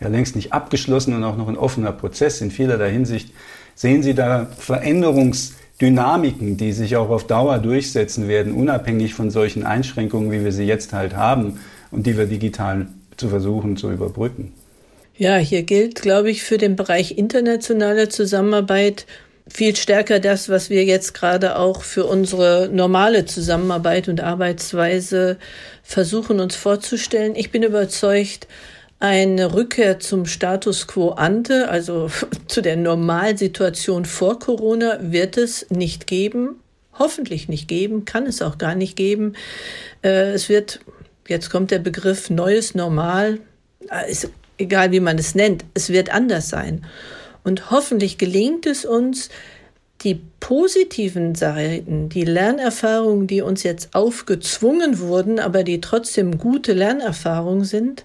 ja 0.00 0.08
längst 0.08 0.36
nicht 0.36 0.52
abgeschlossen 0.52 1.14
und 1.14 1.24
auch 1.24 1.36
noch 1.36 1.48
ein 1.48 1.56
offener 1.56 1.92
Prozess 1.92 2.40
in 2.40 2.50
vielerlei 2.50 2.92
Hinsicht. 2.92 3.32
Sehen 3.74 4.02
Sie 4.02 4.14
da 4.14 4.46
Veränderungsdynamiken, 4.58 6.56
die 6.56 6.72
sich 6.72 6.96
auch 6.96 7.10
auf 7.10 7.26
Dauer 7.26 7.58
durchsetzen 7.58 8.28
werden, 8.28 8.52
unabhängig 8.52 9.14
von 9.14 9.30
solchen 9.30 9.64
Einschränkungen, 9.64 10.30
wie 10.30 10.44
wir 10.44 10.52
sie 10.52 10.64
jetzt 10.64 10.92
halt 10.92 11.16
haben 11.16 11.58
und 11.90 12.06
die 12.06 12.16
wir 12.16 12.26
digital 12.26 12.86
zu 13.16 13.28
versuchen 13.28 13.76
zu 13.76 13.90
überbrücken? 13.90 14.52
Ja, 15.18 15.38
hier 15.38 15.62
gilt, 15.62 16.02
glaube 16.02 16.30
ich, 16.30 16.42
für 16.42 16.58
den 16.58 16.76
Bereich 16.76 17.16
internationale 17.16 18.10
Zusammenarbeit 18.10 19.06
viel 19.48 19.74
stärker 19.74 20.20
das, 20.20 20.50
was 20.50 20.68
wir 20.68 20.84
jetzt 20.84 21.14
gerade 21.14 21.56
auch 21.56 21.82
für 21.82 22.04
unsere 22.04 22.68
normale 22.70 23.24
Zusammenarbeit 23.24 24.08
und 24.08 24.20
Arbeitsweise 24.20 25.38
versuchen 25.82 26.38
uns 26.38 26.54
vorzustellen. 26.54 27.34
Ich 27.34 27.50
bin 27.50 27.62
überzeugt, 27.62 28.46
eine 28.98 29.54
Rückkehr 29.54 30.00
zum 30.00 30.26
Status 30.26 30.86
quo 30.86 31.10
ante, 31.10 31.68
also 31.68 32.10
zu 32.46 32.60
der 32.60 32.76
Normalsituation 32.76 34.04
vor 34.04 34.38
Corona, 34.38 34.98
wird 35.00 35.38
es 35.38 35.70
nicht 35.70 36.06
geben. 36.06 36.60
Hoffentlich 36.98 37.48
nicht 37.48 37.68
geben, 37.68 38.04
kann 38.04 38.26
es 38.26 38.42
auch 38.42 38.58
gar 38.58 38.74
nicht 38.74 38.96
geben. 38.96 39.32
Äh, 40.02 40.32
es 40.32 40.50
wird, 40.50 40.80
jetzt 41.26 41.48
kommt 41.48 41.70
der 41.70 41.78
Begriff 41.78 42.28
neues 42.28 42.74
Normal. 42.74 43.38
Es 44.08 44.28
egal 44.58 44.92
wie 44.92 45.00
man 45.00 45.18
es 45.18 45.34
nennt, 45.34 45.64
es 45.74 45.90
wird 45.90 46.12
anders 46.12 46.48
sein. 46.48 46.84
Und 47.44 47.70
hoffentlich 47.70 48.18
gelingt 48.18 48.66
es 48.66 48.84
uns, 48.84 49.28
die 50.02 50.20
positiven 50.40 51.34
Seiten, 51.34 52.08
die 52.08 52.24
Lernerfahrungen, 52.24 53.26
die 53.26 53.40
uns 53.40 53.62
jetzt 53.62 53.94
aufgezwungen 53.94 54.98
wurden, 54.98 55.40
aber 55.40 55.64
die 55.64 55.80
trotzdem 55.80 56.38
gute 56.38 56.74
Lernerfahrungen 56.74 57.64
sind, 57.64 58.04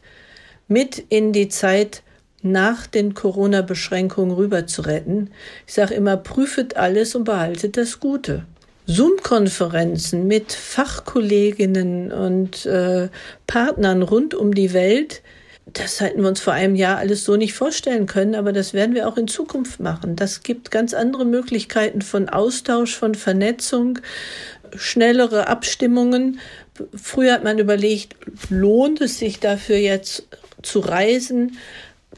mit 0.68 1.04
in 1.10 1.34
die 1.34 1.50
Zeit 1.50 2.02
nach 2.42 2.88
den 2.88 3.14
Corona-Beschränkungen 3.14 4.32
rüber 4.32 4.68
zu 4.68 4.84
retten. 4.84 5.32
Ich 5.68 5.74
sage 5.74 5.94
immer, 5.94 6.18
prüfet 6.18 6.78
alles 6.78 7.14
und 7.14 7.26
behaltet 7.26 7.78
das 7.78 8.00
Gute. 8.00 8.46
Zoom-Konferenzen 8.88 10.28
mit 10.28 10.52
Fachkolleginnen 10.52 12.12
und 12.12 12.66
äh, 12.66 13.10
Partnern 13.48 14.02
rund 14.02 14.34
um 14.34 14.56
die 14.56 14.74
Welt, 14.74 15.22
das 15.66 16.02
hätten 16.02 16.22
wir 16.22 16.30
uns 16.30 16.42
vor 16.42 16.54
einem 16.54 16.76
Jahr 16.76 16.98
alles 16.98 17.24
so 17.24 17.36
nicht 17.36 17.54
vorstellen 17.54 18.06
können, 18.06 18.36
aber 18.36 18.52
das 18.52 18.74
werden 18.74 18.96
wir 18.96 19.08
auch 19.08 19.18
in 19.18 19.28
Zukunft 19.28 19.80
machen. 19.80 20.16
Das 20.16 20.44
gibt 20.44 20.72
ganz 20.72 20.94
andere 20.94 21.26
Möglichkeiten 21.26 22.02
von 22.02 22.30
Austausch, 22.30 22.96
von 22.96 23.16
Vernetzung 23.16 24.00
schnellere 24.76 25.48
Abstimmungen. 25.48 26.40
Früher 26.96 27.34
hat 27.34 27.44
man 27.44 27.60
überlegt, 27.60 28.16
lohnt 28.50 29.02
es 29.02 29.20
sich 29.20 29.40
dafür 29.40 29.78
jetzt 29.78 30.28
zu 30.62 30.80
reisen? 30.80 31.58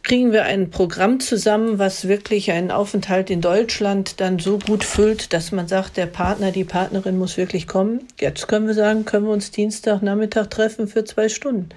kriegen 0.03 0.33
wir 0.33 0.43
ein 0.43 0.69
Programm 0.69 1.21
zusammen, 1.21 1.79
was 1.79 2.07
wirklich 2.09 2.51
einen 2.51 2.71
Aufenthalt 2.71 3.29
in 3.29 3.39
Deutschland 3.39 4.19
dann 4.19 4.37
so 4.37 4.59
gut 4.59 4.83
füllt, 4.83 5.31
dass 5.31 5.53
man 5.53 5.67
sagt, 5.67 5.95
der 5.95 6.07
Partner, 6.07 6.51
die 6.51 6.65
Partnerin 6.65 7.17
muss 7.17 7.37
wirklich 7.37 7.67
kommen. 7.67 8.01
Jetzt 8.19 8.49
können 8.49 8.67
wir 8.67 8.73
sagen, 8.73 9.05
können 9.05 9.25
wir 9.25 9.31
uns 9.31 9.51
Dienstagnachmittag 9.51 10.47
treffen 10.47 10.87
für 10.87 11.05
zwei 11.05 11.29
Stunden. 11.29 11.69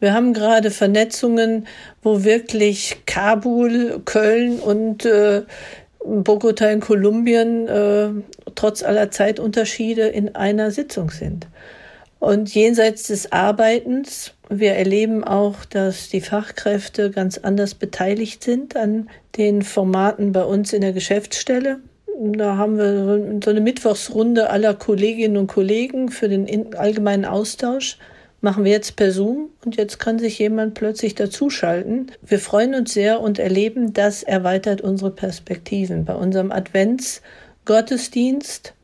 Wir 0.00 0.12
haben 0.12 0.32
gerade 0.32 0.70
Vernetzungen, 0.70 1.66
wo 2.02 2.24
wirklich 2.24 3.02
Kabul, 3.06 4.02
Köln 4.04 4.58
und 4.58 5.06
äh, 5.06 5.42
Bogota 6.04 6.68
in 6.68 6.80
Kolumbien 6.80 7.66
äh, 7.66 8.10
trotz 8.54 8.82
aller 8.82 9.10
Zeitunterschiede 9.10 10.06
in 10.08 10.34
einer 10.34 10.70
Sitzung 10.70 11.10
sind. 11.10 11.46
Und 12.18 12.54
jenseits 12.54 13.08
des 13.08 13.32
Arbeitens, 13.32 14.32
wir 14.48 14.72
erleben 14.72 15.24
auch, 15.24 15.64
dass 15.64 16.08
die 16.08 16.20
Fachkräfte 16.20 17.10
ganz 17.10 17.38
anders 17.38 17.74
beteiligt 17.74 18.42
sind 18.42 18.76
an 18.76 19.10
den 19.36 19.62
Formaten 19.62 20.32
bei 20.32 20.42
uns 20.44 20.72
in 20.72 20.80
der 20.80 20.92
Geschäftsstelle. 20.92 21.80
Da 22.18 22.56
haben 22.56 22.78
wir 22.78 23.40
so 23.42 23.50
eine 23.50 23.60
Mittwochsrunde 23.60 24.48
aller 24.48 24.74
Kolleginnen 24.74 25.36
und 25.36 25.48
Kollegen 25.48 26.10
für 26.10 26.28
den 26.28 26.74
allgemeinen 26.74 27.24
Austausch. 27.24 27.98
Machen 28.44 28.64
wir 28.64 28.72
jetzt 28.72 28.96
per 28.96 29.10
Zoom 29.10 29.48
und 29.64 29.76
jetzt 29.76 29.98
kann 29.98 30.18
sich 30.18 30.38
jemand 30.38 30.74
plötzlich 30.74 31.14
dazuschalten. 31.14 32.12
Wir 32.20 32.38
freuen 32.38 32.74
uns 32.74 32.92
sehr 32.92 33.22
und 33.22 33.38
erleben, 33.38 33.94
das 33.94 34.22
erweitert 34.22 34.82
unsere 34.82 35.10
Perspektiven. 35.10 36.04
Bei 36.04 36.14
unserem 36.14 36.52
Adventsgottesdienst 36.52 38.74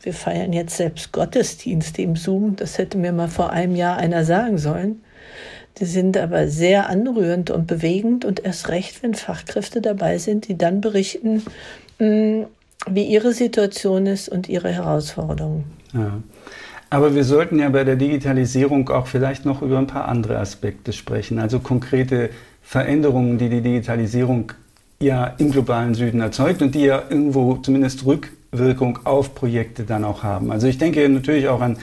wir 0.00 0.14
feiern 0.14 0.54
jetzt 0.54 0.78
selbst 0.78 1.12
Gottesdienste 1.12 2.00
im 2.02 2.16
Zoom. 2.16 2.56
Das 2.56 2.78
hätte 2.78 2.96
mir 2.96 3.12
mal 3.12 3.28
vor 3.28 3.50
einem 3.50 3.76
Jahr 3.76 3.98
einer 3.98 4.24
sagen 4.24 4.56
sollen. 4.56 5.02
Die 5.78 5.84
sind 5.84 6.16
aber 6.16 6.48
sehr 6.48 6.88
anrührend 6.88 7.50
und 7.50 7.66
bewegend 7.66 8.24
und 8.24 8.42
erst 8.42 8.70
recht, 8.70 9.02
wenn 9.02 9.12
Fachkräfte 9.14 9.82
dabei 9.82 10.16
sind, 10.16 10.48
die 10.48 10.56
dann 10.56 10.80
berichten, 10.80 11.42
mm, 11.98 12.44
wie 12.88 13.04
ihre 13.04 13.32
Situation 13.32 14.06
ist 14.06 14.30
und 14.30 14.48
ihre 14.48 14.70
Herausforderungen. 14.70 15.64
Ja. 15.92 16.22
Aber 16.94 17.12
wir 17.16 17.24
sollten 17.24 17.58
ja 17.58 17.70
bei 17.70 17.82
der 17.82 17.96
Digitalisierung 17.96 18.88
auch 18.88 19.08
vielleicht 19.08 19.44
noch 19.44 19.62
über 19.62 19.78
ein 19.78 19.88
paar 19.88 20.06
andere 20.06 20.38
Aspekte 20.38 20.92
sprechen, 20.92 21.40
also 21.40 21.58
konkrete 21.58 22.30
Veränderungen, 22.62 23.36
die 23.36 23.48
die 23.48 23.62
Digitalisierung 23.62 24.52
ja 25.00 25.26
im 25.38 25.50
globalen 25.50 25.94
Süden 25.94 26.20
erzeugt 26.20 26.62
und 26.62 26.72
die 26.76 26.84
ja 26.84 27.02
irgendwo 27.10 27.56
zumindest 27.56 28.06
rück 28.06 28.30
Wirkung 28.52 29.00
auf 29.02 29.34
Projekte 29.34 29.82
dann 29.82 30.04
auch 30.04 30.22
haben. 30.22 30.52
Also 30.52 30.68
ich 30.68 30.78
denke 30.78 31.08
natürlich 31.08 31.48
auch 31.48 31.60
an 31.60 31.78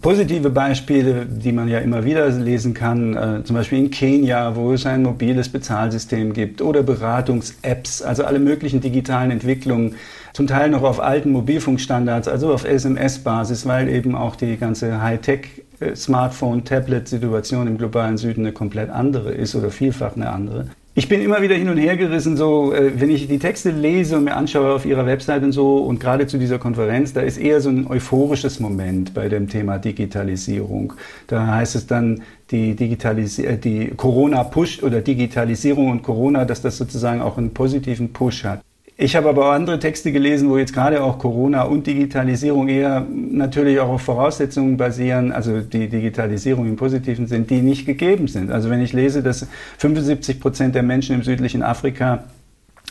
positive 0.00 0.50
Beispiele, 0.50 1.26
die 1.26 1.50
man 1.50 1.66
ja 1.66 1.80
immer 1.80 2.04
wieder 2.04 2.28
lesen 2.28 2.74
kann, 2.74 3.16
äh, 3.16 3.42
zum 3.42 3.56
Beispiel 3.56 3.80
in 3.80 3.90
Kenia, 3.90 4.54
wo 4.54 4.72
es 4.72 4.86
ein 4.86 5.02
mobiles 5.02 5.48
Bezahlsystem 5.48 6.32
gibt 6.32 6.62
oder 6.62 6.84
Beratungs-Apps, 6.84 8.02
also 8.02 8.22
alle 8.22 8.38
möglichen 8.38 8.80
digitalen 8.80 9.32
Entwicklungen, 9.32 9.96
zum 10.34 10.48
Teil 10.48 10.68
noch 10.68 10.82
auf 10.82 11.00
alten 11.00 11.30
Mobilfunkstandards, 11.30 12.28
also 12.28 12.52
auf 12.52 12.64
SMS-Basis, 12.64 13.66
weil 13.66 13.88
eben 13.88 14.16
auch 14.16 14.34
die 14.34 14.56
ganze 14.56 15.00
Hightech 15.00 15.62
äh, 15.78 15.94
Smartphone, 15.94 16.64
Tablet-Situation 16.64 17.68
im 17.68 17.78
globalen 17.78 18.18
Süden 18.18 18.40
eine 18.40 18.52
komplett 18.52 18.90
andere 18.90 19.32
ist 19.32 19.54
oder 19.54 19.70
vielfach 19.70 20.16
eine 20.16 20.30
andere. 20.30 20.66
Ich 20.96 21.08
bin 21.08 21.20
immer 21.22 21.40
wieder 21.40 21.54
hin 21.54 21.68
und 21.68 21.78
her 21.78 21.96
gerissen, 21.96 22.36
so 22.36 22.72
äh, 22.72 23.00
wenn 23.00 23.10
ich 23.10 23.28
die 23.28 23.38
Texte 23.38 23.70
lese 23.70 24.16
und 24.16 24.24
mir 24.24 24.34
anschaue 24.34 24.74
auf 24.74 24.84
ihrer 24.84 25.06
Website 25.06 25.44
und 25.44 25.52
so 25.52 25.78
und 25.78 26.00
gerade 26.00 26.26
zu 26.26 26.36
dieser 26.36 26.58
Konferenz, 26.58 27.12
da 27.12 27.20
ist 27.20 27.38
eher 27.38 27.60
so 27.60 27.68
ein 27.68 27.86
euphorisches 27.86 28.58
Moment 28.58 29.14
bei 29.14 29.28
dem 29.28 29.48
Thema 29.48 29.78
Digitalisierung. 29.78 30.94
Da 31.28 31.46
heißt 31.46 31.76
es 31.76 31.86
dann, 31.86 32.22
die, 32.50 32.74
Digitalis 32.74 33.38
äh, 33.38 33.56
die 33.56 33.92
Corona 33.96 34.42
pusht 34.42 34.82
oder 34.82 35.00
Digitalisierung 35.00 35.90
und 35.90 36.02
Corona, 36.02 36.44
dass 36.44 36.60
das 36.60 36.76
sozusagen 36.76 37.22
auch 37.22 37.38
einen 37.38 37.54
positiven 37.54 38.12
Push 38.12 38.42
hat. 38.42 38.60
Ich 38.96 39.16
habe 39.16 39.28
aber 39.28 39.48
auch 39.48 39.52
andere 39.52 39.80
Texte 39.80 40.12
gelesen, 40.12 40.48
wo 40.48 40.56
jetzt 40.56 40.72
gerade 40.72 41.02
auch 41.02 41.18
Corona 41.18 41.62
und 41.62 41.84
Digitalisierung 41.84 42.68
eher 42.68 43.04
natürlich 43.10 43.80
auch 43.80 43.88
auf 43.88 44.02
Voraussetzungen 44.02 44.76
basieren, 44.76 45.32
also 45.32 45.60
die 45.60 45.88
Digitalisierung 45.88 46.68
im 46.68 46.76
positiven 46.76 47.26
Sinn, 47.26 47.48
die 47.48 47.60
nicht 47.60 47.86
gegeben 47.86 48.28
sind. 48.28 48.52
Also 48.52 48.70
wenn 48.70 48.80
ich 48.80 48.92
lese, 48.92 49.24
dass 49.24 49.48
75 49.78 50.38
Prozent 50.38 50.76
der 50.76 50.84
Menschen 50.84 51.16
im 51.16 51.24
südlichen 51.24 51.64
Afrika 51.64 52.22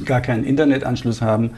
gar 0.04 0.20
keinen 0.20 0.44
Internetanschluss 0.44 1.22
haben 1.22 1.52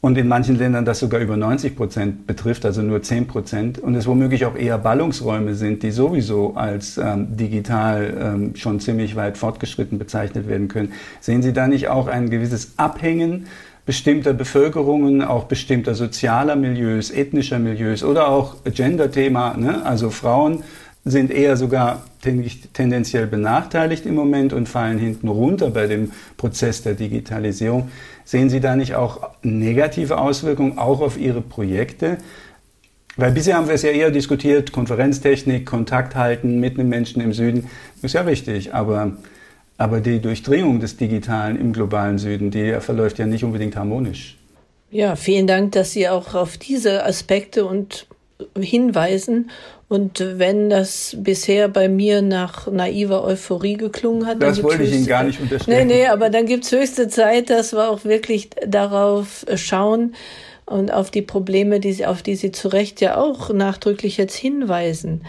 und 0.00 0.18
in 0.18 0.26
manchen 0.26 0.58
Ländern 0.58 0.84
das 0.84 0.98
sogar 0.98 1.20
über 1.20 1.36
90 1.36 1.76
Prozent 1.76 2.26
betrifft, 2.26 2.66
also 2.66 2.82
nur 2.82 3.02
10 3.02 3.28
Prozent, 3.28 3.78
und 3.78 3.94
es 3.94 4.08
womöglich 4.08 4.46
auch 4.46 4.56
eher 4.56 4.78
Ballungsräume 4.78 5.54
sind, 5.54 5.84
die 5.84 5.92
sowieso 5.92 6.54
als 6.56 6.98
ähm, 6.98 7.36
digital 7.36 8.14
ähm, 8.20 8.56
schon 8.56 8.80
ziemlich 8.80 9.14
weit 9.14 9.38
fortgeschritten 9.38 10.00
bezeichnet 10.00 10.48
werden 10.48 10.66
können, 10.66 10.92
sehen 11.20 11.40
Sie 11.40 11.52
da 11.52 11.68
nicht 11.68 11.86
auch 11.86 12.08
ein 12.08 12.30
gewisses 12.30 12.72
Abhängen 12.78 13.46
bestimmter 13.84 14.32
Bevölkerungen, 14.32 15.22
auch 15.22 15.44
bestimmter 15.44 15.94
sozialer 15.94 16.56
Milieus, 16.56 17.10
ethnischer 17.10 17.58
Milieus 17.58 18.04
oder 18.04 18.28
auch 18.28 18.56
Gender-Thema. 18.64 19.56
Ne? 19.56 19.84
Also 19.84 20.10
Frauen 20.10 20.62
sind 21.04 21.32
eher 21.32 21.56
sogar 21.56 22.04
tendenziell 22.20 23.26
benachteiligt 23.26 24.06
im 24.06 24.14
Moment 24.14 24.52
und 24.52 24.68
fallen 24.68 24.98
hinten 24.98 25.26
runter 25.26 25.70
bei 25.70 25.88
dem 25.88 26.12
Prozess 26.36 26.82
der 26.82 26.94
Digitalisierung. 26.94 27.90
Sehen 28.24 28.50
Sie 28.50 28.60
da 28.60 28.76
nicht 28.76 28.94
auch 28.94 29.30
negative 29.42 30.18
Auswirkungen 30.18 30.78
auch 30.78 31.00
auf 31.00 31.18
Ihre 31.18 31.40
Projekte? 31.40 32.18
Weil 33.16 33.32
bisher 33.32 33.56
haben 33.56 33.66
wir 33.66 33.74
es 33.74 33.82
ja 33.82 33.90
eher 33.90 34.12
diskutiert, 34.12 34.72
Konferenztechnik, 34.72 35.66
Kontakt 35.66 36.14
halten 36.14 36.60
mit 36.60 36.78
den 36.78 36.88
Menschen 36.88 37.20
im 37.20 37.32
Süden, 37.32 37.68
ist 38.00 38.14
ja 38.14 38.24
wichtig, 38.24 38.72
aber 38.72 39.16
aber 39.78 40.00
die 40.00 40.20
Durchdringung 40.20 40.80
des 40.80 40.96
Digitalen 40.96 41.58
im 41.58 41.72
globalen 41.72 42.18
Süden, 42.18 42.50
die 42.50 42.76
verläuft 42.80 43.18
ja 43.18 43.26
nicht 43.26 43.44
unbedingt 43.44 43.76
harmonisch. 43.76 44.36
Ja, 44.90 45.16
vielen 45.16 45.46
Dank, 45.46 45.72
dass 45.72 45.92
Sie 45.92 46.08
auch 46.08 46.34
auf 46.34 46.58
diese 46.58 47.04
Aspekte 47.04 47.64
und 47.64 48.06
hinweisen. 48.58 49.50
Und 49.88 50.24
wenn 50.38 50.70
das 50.70 51.16
bisher 51.18 51.68
bei 51.68 51.88
mir 51.88 52.22
nach 52.22 52.66
naiver 52.70 53.24
Euphorie 53.24 53.76
geklungen 53.76 54.26
hat, 54.26 54.42
das 54.42 54.62
wollte 54.62 54.84
ich 54.84 54.92
Ihnen 54.92 55.06
gar 55.06 55.22
nicht 55.22 55.40
unterstellen. 55.40 55.86
Nee, 55.86 55.94
nee, 55.94 56.06
aber 56.06 56.30
dann 56.30 56.46
gibt 56.46 56.64
es 56.64 56.72
höchste 56.72 57.08
Zeit, 57.08 57.50
dass 57.50 57.72
wir 57.72 57.90
auch 57.90 58.04
wirklich 58.04 58.50
darauf 58.66 59.44
schauen 59.54 60.14
und 60.64 60.92
auf 60.92 61.10
die 61.10 61.22
Probleme, 61.22 61.78
die, 61.80 62.06
auf 62.06 62.22
die 62.22 62.36
Sie 62.36 62.52
zu 62.52 62.68
Recht 62.68 63.00
ja 63.00 63.18
auch 63.18 63.52
nachdrücklich 63.52 64.16
jetzt 64.16 64.34
hinweisen. 64.34 65.24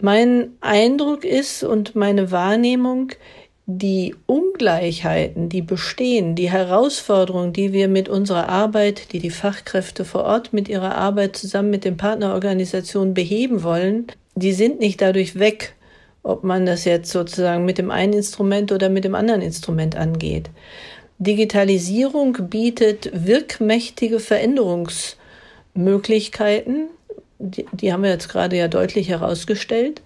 Mein 0.00 0.52
Eindruck 0.62 1.24
ist 1.24 1.62
und 1.62 1.94
meine 1.94 2.30
Wahrnehmung, 2.30 3.12
die 3.78 4.16
Ungleichheiten, 4.26 5.48
die 5.48 5.62
bestehen, 5.62 6.34
die 6.34 6.50
Herausforderungen, 6.50 7.52
die 7.52 7.72
wir 7.72 7.86
mit 7.88 8.08
unserer 8.08 8.48
Arbeit, 8.48 9.12
die 9.12 9.20
die 9.20 9.30
Fachkräfte 9.30 10.04
vor 10.04 10.24
Ort 10.24 10.52
mit 10.52 10.68
ihrer 10.68 10.96
Arbeit 10.96 11.36
zusammen 11.36 11.70
mit 11.70 11.84
den 11.84 11.96
Partnerorganisationen 11.96 13.14
beheben 13.14 13.62
wollen, 13.62 14.08
die 14.34 14.52
sind 14.52 14.80
nicht 14.80 15.00
dadurch 15.00 15.38
weg, 15.38 15.76
ob 16.22 16.44
man 16.44 16.66
das 16.66 16.84
jetzt 16.84 17.10
sozusagen 17.10 17.64
mit 17.64 17.78
dem 17.78 17.90
einen 17.90 18.12
Instrument 18.14 18.72
oder 18.72 18.88
mit 18.88 19.04
dem 19.04 19.14
anderen 19.14 19.42
Instrument 19.42 19.94
angeht. 19.96 20.50
Digitalisierung 21.18 22.36
bietet 22.48 23.10
wirkmächtige 23.12 24.20
Veränderungsmöglichkeiten, 24.20 26.88
die, 27.38 27.66
die 27.72 27.92
haben 27.92 28.02
wir 28.02 28.10
jetzt 28.10 28.28
gerade 28.28 28.56
ja 28.56 28.68
deutlich 28.68 29.08
herausgestellt. 29.08 30.02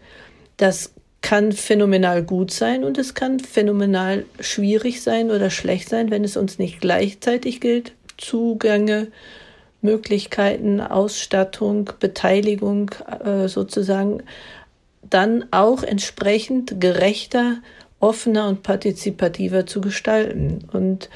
Das 0.57 0.93
kann 1.25 1.53
phänomenal 1.53 2.23
gut 2.23 2.51
sein 2.51 2.85
und 2.85 2.99
es 2.99 3.15
kann 3.15 3.41
phänomenal 3.41 4.27
schwierig 4.41 5.01
sein 5.01 5.31
oder 5.31 5.49
schlecht 5.49 5.89
sein, 5.89 6.11
wenn 6.11 6.23
es 6.23 6.37
uns 6.37 6.59
nicht 6.59 6.83
gleichzeitig 6.83 7.63
gilt. 7.63 7.93
Zugänge, 8.19 9.09
Möglichkeiten, 9.81 10.83
Ausstattung, 10.83 11.89
Beteiligung 11.99 12.91
äh, 13.25 13.49
sozusagen 13.49 14.23
dann 15.09 15.47
auch 15.51 15.83
entsprechend 15.83 16.79
gerechter, 16.79 17.57
offener 18.01 18.47
und 18.47 18.63
partizipativer 18.63 19.65
zu 19.65 19.81
gestalten. 19.81 20.69
Und 20.75 21.09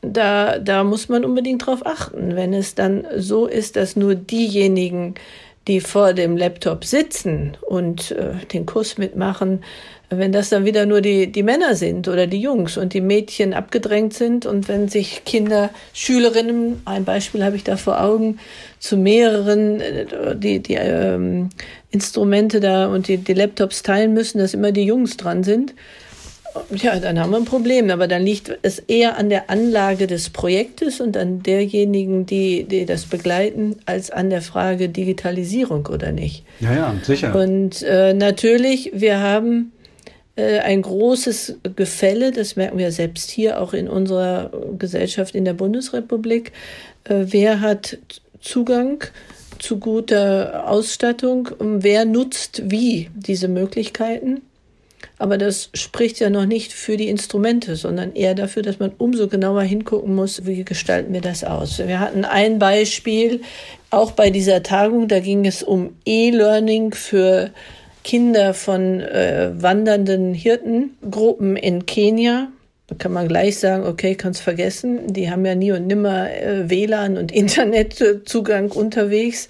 da, 0.00 0.60
da 0.60 0.84
muss 0.84 1.08
man 1.08 1.24
unbedingt 1.24 1.66
drauf 1.66 1.84
achten, 1.84 2.36
wenn 2.36 2.54
es 2.54 2.76
dann 2.76 3.04
so 3.16 3.46
ist, 3.46 3.74
dass 3.74 3.96
nur 3.96 4.14
diejenigen, 4.14 5.16
die 5.70 5.80
vor 5.80 6.14
dem 6.14 6.36
Laptop 6.36 6.84
sitzen 6.84 7.56
und 7.60 8.10
äh, 8.10 8.44
den 8.52 8.66
Kurs 8.66 8.98
mitmachen, 8.98 9.62
wenn 10.08 10.32
das 10.32 10.48
dann 10.48 10.64
wieder 10.64 10.84
nur 10.84 11.00
die, 11.00 11.30
die 11.30 11.44
Männer 11.44 11.76
sind 11.76 12.08
oder 12.08 12.26
die 12.26 12.40
Jungs 12.40 12.76
und 12.76 12.92
die 12.92 13.00
Mädchen 13.00 13.54
abgedrängt 13.54 14.12
sind 14.12 14.46
und 14.46 14.66
wenn 14.66 14.88
sich 14.88 15.24
Kinder, 15.24 15.70
Schülerinnen, 15.92 16.82
ein 16.86 17.04
Beispiel 17.04 17.44
habe 17.44 17.54
ich 17.54 17.62
da 17.62 17.76
vor 17.76 18.02
Augen, 18.02 18.40
zu 18.80 18.96
mehreren 18.96 19.80
äh, 19.80 20.34
die, 20.34 20.58
die 20.58 20.74
ähm, 20.74 21.50
Instrumente 21.92 22.58
da 22.58 22.88
und 22.88 23.06
die, 23.06 23.18
die 23.18 23.34
Laptops 23.34 23.84
teilen 23.84 24.12
müssen, 24.12 24.38
dass 24.38 24.54
immer 24.54 24.72
die 24.72 24.84
Jungs 24.84 25.16
dran 25.16 25.44
sind, 25.44 25.74
Ja, 26.74 26.98
dann 26.98 27.18
haben 27.18 27.30
wir 27.30 27.36
ein 27.36 27.44
Problem. 27.44 27.90
Aber 27.90 28.08
dann 28.08 28.22
liegt 28.22 28.58
es 28.62 28.78
eher 28.78 29.16
an 29.16 29.28
der 29.28 29.50
Anlage 29.50 30.06
des 30.06 30.30
Projektes 30.30 31.00
und 31.00 31.16
an 31.16 31.42
derjenigen, 31.42 32.26
die, 32.26 32.64
die 32.64 32.86
das 32.86 33.06
begleiten, 33.06 33.76
als 33.86 34.10
an 34.10 34.30
der 34.30 34.42
Frage 34.42 34.88
Digitalisierung 34.88 35.86
oder 35.86 36.12
nicht. 36.12 36.44
Ja, 36.60 36.74
ja, 36.74 36.94
sicher. 37.02 37.34
Und 37.34 37.82
äh, 37.82 38.14
natürlich, 38.14 38.90
wir 38.94 39.20
haben 39.20 39.72
äh, 40.36 40.58
ein 40.60 40.82
großes 40.82 41.56
Gefälle, 41.76 42.32
das 42.32 42.56
merken 42.56 42.78
wir 42.78 42.92
selbst 42.92 43.30
hier 43.30 43.60
auch 43.60 43.72
in 43.72 43.88
unserer 43.88 44.50
Gesellschaft 44.78 45.34
in 45.34 45.44
der 45.44 45.54
Bundesrepublik. 45.54 46.52
Äh, 47.04 47.26
wer 47.28 47.60
hat 47.60 47.98
Zugang 48.40 49.04
zu 49.58 49.78
guter 49.78 50.68
Ausstattung? 50.68 51.50
Wer 51.58 52.04
nutzt 52.06 52.62
wie 52.70 53.10
diese 53.14 53.48
Möglichkeiten? 53.48 54.40
Aber 55.20 55.36
das 55.36 55.68
spricht 55.74 56.18
ja 56.18 56.30
noch 56.30 56.46
nicht 56.46 56.72
für 56.72 56.96
die 56.96 57.10
Instrumente, 57.10 57.76
sondern 57.76 58.14
eher 58.14 58.34
dafür, 58.34 58.62
dass 58.62 58.78
man 58.78 58.92
umso 58.96 59.28
genauer 59.28 59.60
hingucken 59.60 60.14
muss, 60.14 60.46
wie 60.46 60.64
gestalten 60.64 61.12
wir 61.12 61.20
das 61.20 61.44
aus. 61.44 61.78
Wir 61.78 62.00
hatten 62.00 62.24
ein 62.24 62.58
Beispiel, 62.58 63.42
auch 63.90 64.12
bei 64.12 64.30
dieser 64.30 64.62
Tagung, 64.62 65.08
da 65.08 65.20
ging 65.20 65.44
es 65.44 65.62
um 65.62 65.94
E-Learning 66.06 66.94
für 66.94 67.50
Kinder 68.02 68.54
von 68.54 69.00
äh, 69.00 69.50
wandernden 69.54 70.32
Hirtengruppen 70.32 71.56
in 71.58 71.84
Kenia. 71.84 72.48
Da 72.86 72.94
kann 72.94 73.12
man 73.12 73.28
gleich 73.28 73.58
sagen, 73.58 73.84
okay, 73.84 74.14
kannst 74.14 74.40
vergessen. 74.40 75.12
Die 75.12 75.30
haben 75.30 75.44
ja 75.44 75.54
nie 75.54 75.72
und 75.72 75.86
nimmer 75.86 76.30
äh, 76.30 76.70
WLAN 76.70 77.18
und 77.18 77.30
Internetzugang 77.34 78.70
unterwegs. 78.70 79.48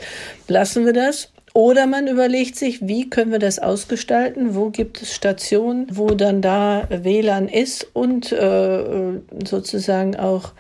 Lassen 0.48 0.84
wir 0.84 0.94
das. 0.94 1.29
Oder 1.52 1.86
man 1.86 2.06
überlegt 2.06 2.56
sich, 2.56 2.86
wie 2.86 3.10
können 3.10 3.32
wir 3.32 3.40
das 3.40 3.58
ausgestalten? 3.58 4.54
Wo 4.54 4.70
gibt 4.70 5.02
es 5.02 5.14
Stationen, 5.14 5.86
wo 5.90 6.08
dann 6.08 6.42
da 6.42 6.86
WLAN 6.90 7.48
ist 7.48 7.88
und 7.92 8.30
äh, 8.30 9.20
sozusagen 9.44 10.16
auch 10.16 10.52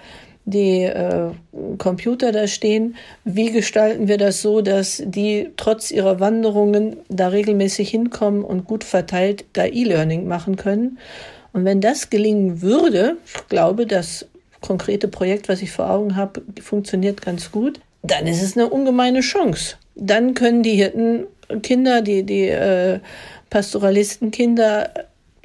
die 0.44 0.82
äh, 0.82 1.30
Computer 1.78 2.32
da 2.32 2.46
stehen. 2.46 2.96
Wie 3.24 3.50
gestalten 3.50 4.08
wir 4.08 4.18
das 4.18 4.42
so, 4.42 4.60
dass 4.60 5.02
die 5.04 5.50
trotz 5.56 5.90
ihrer 5.90 6.20
Wanderungen 6.20 6.96
da 7.08 7.28
regelmäßig 7.28 7.90
hinkommen 7.90 8.44
und 8.44 8.64
gut 8.64 8.84
verteilt 8.84 9.44
da 9.52 9.64
E-Learning 9.66 10.26
machen 10.26 10.56
können? 10.56 10.98
Und 11.52 11.64
wenn 11.64 11.80
das 11.80 12.10
gelingen 12.10 12.62
würde, 12.62 13.16
ich 13.26 13.48
glaube, 13.48 13.86
das 13.86 14.26
konkrete 14.60 15.08
Projekt, 15.08 15.48
was 15.48 15.62
ich 15.62 15.72
vor 15.72 15.90
Augen 15.90 16.16
habe, 16.16 16.42
funktioniert 16.60 17.22
ganz 17.22 17.50
gut, 17.50 17.80
dann 18.02 18.26
ist 18.26 18.42
es 18.42 18.56
eine 18.56 18.68
ungemeine 18.68 19.20
Chance 19.20 19.76
dann 20.00 20.34
können 20.34 20.62
die 20.62 20.74
Hirtenkinder, 20.74 22.02
die, 22.02 22.24
die 22.24 22.48
äh, 22.48 23.00
Pastoralistenkinder 23.50 24.90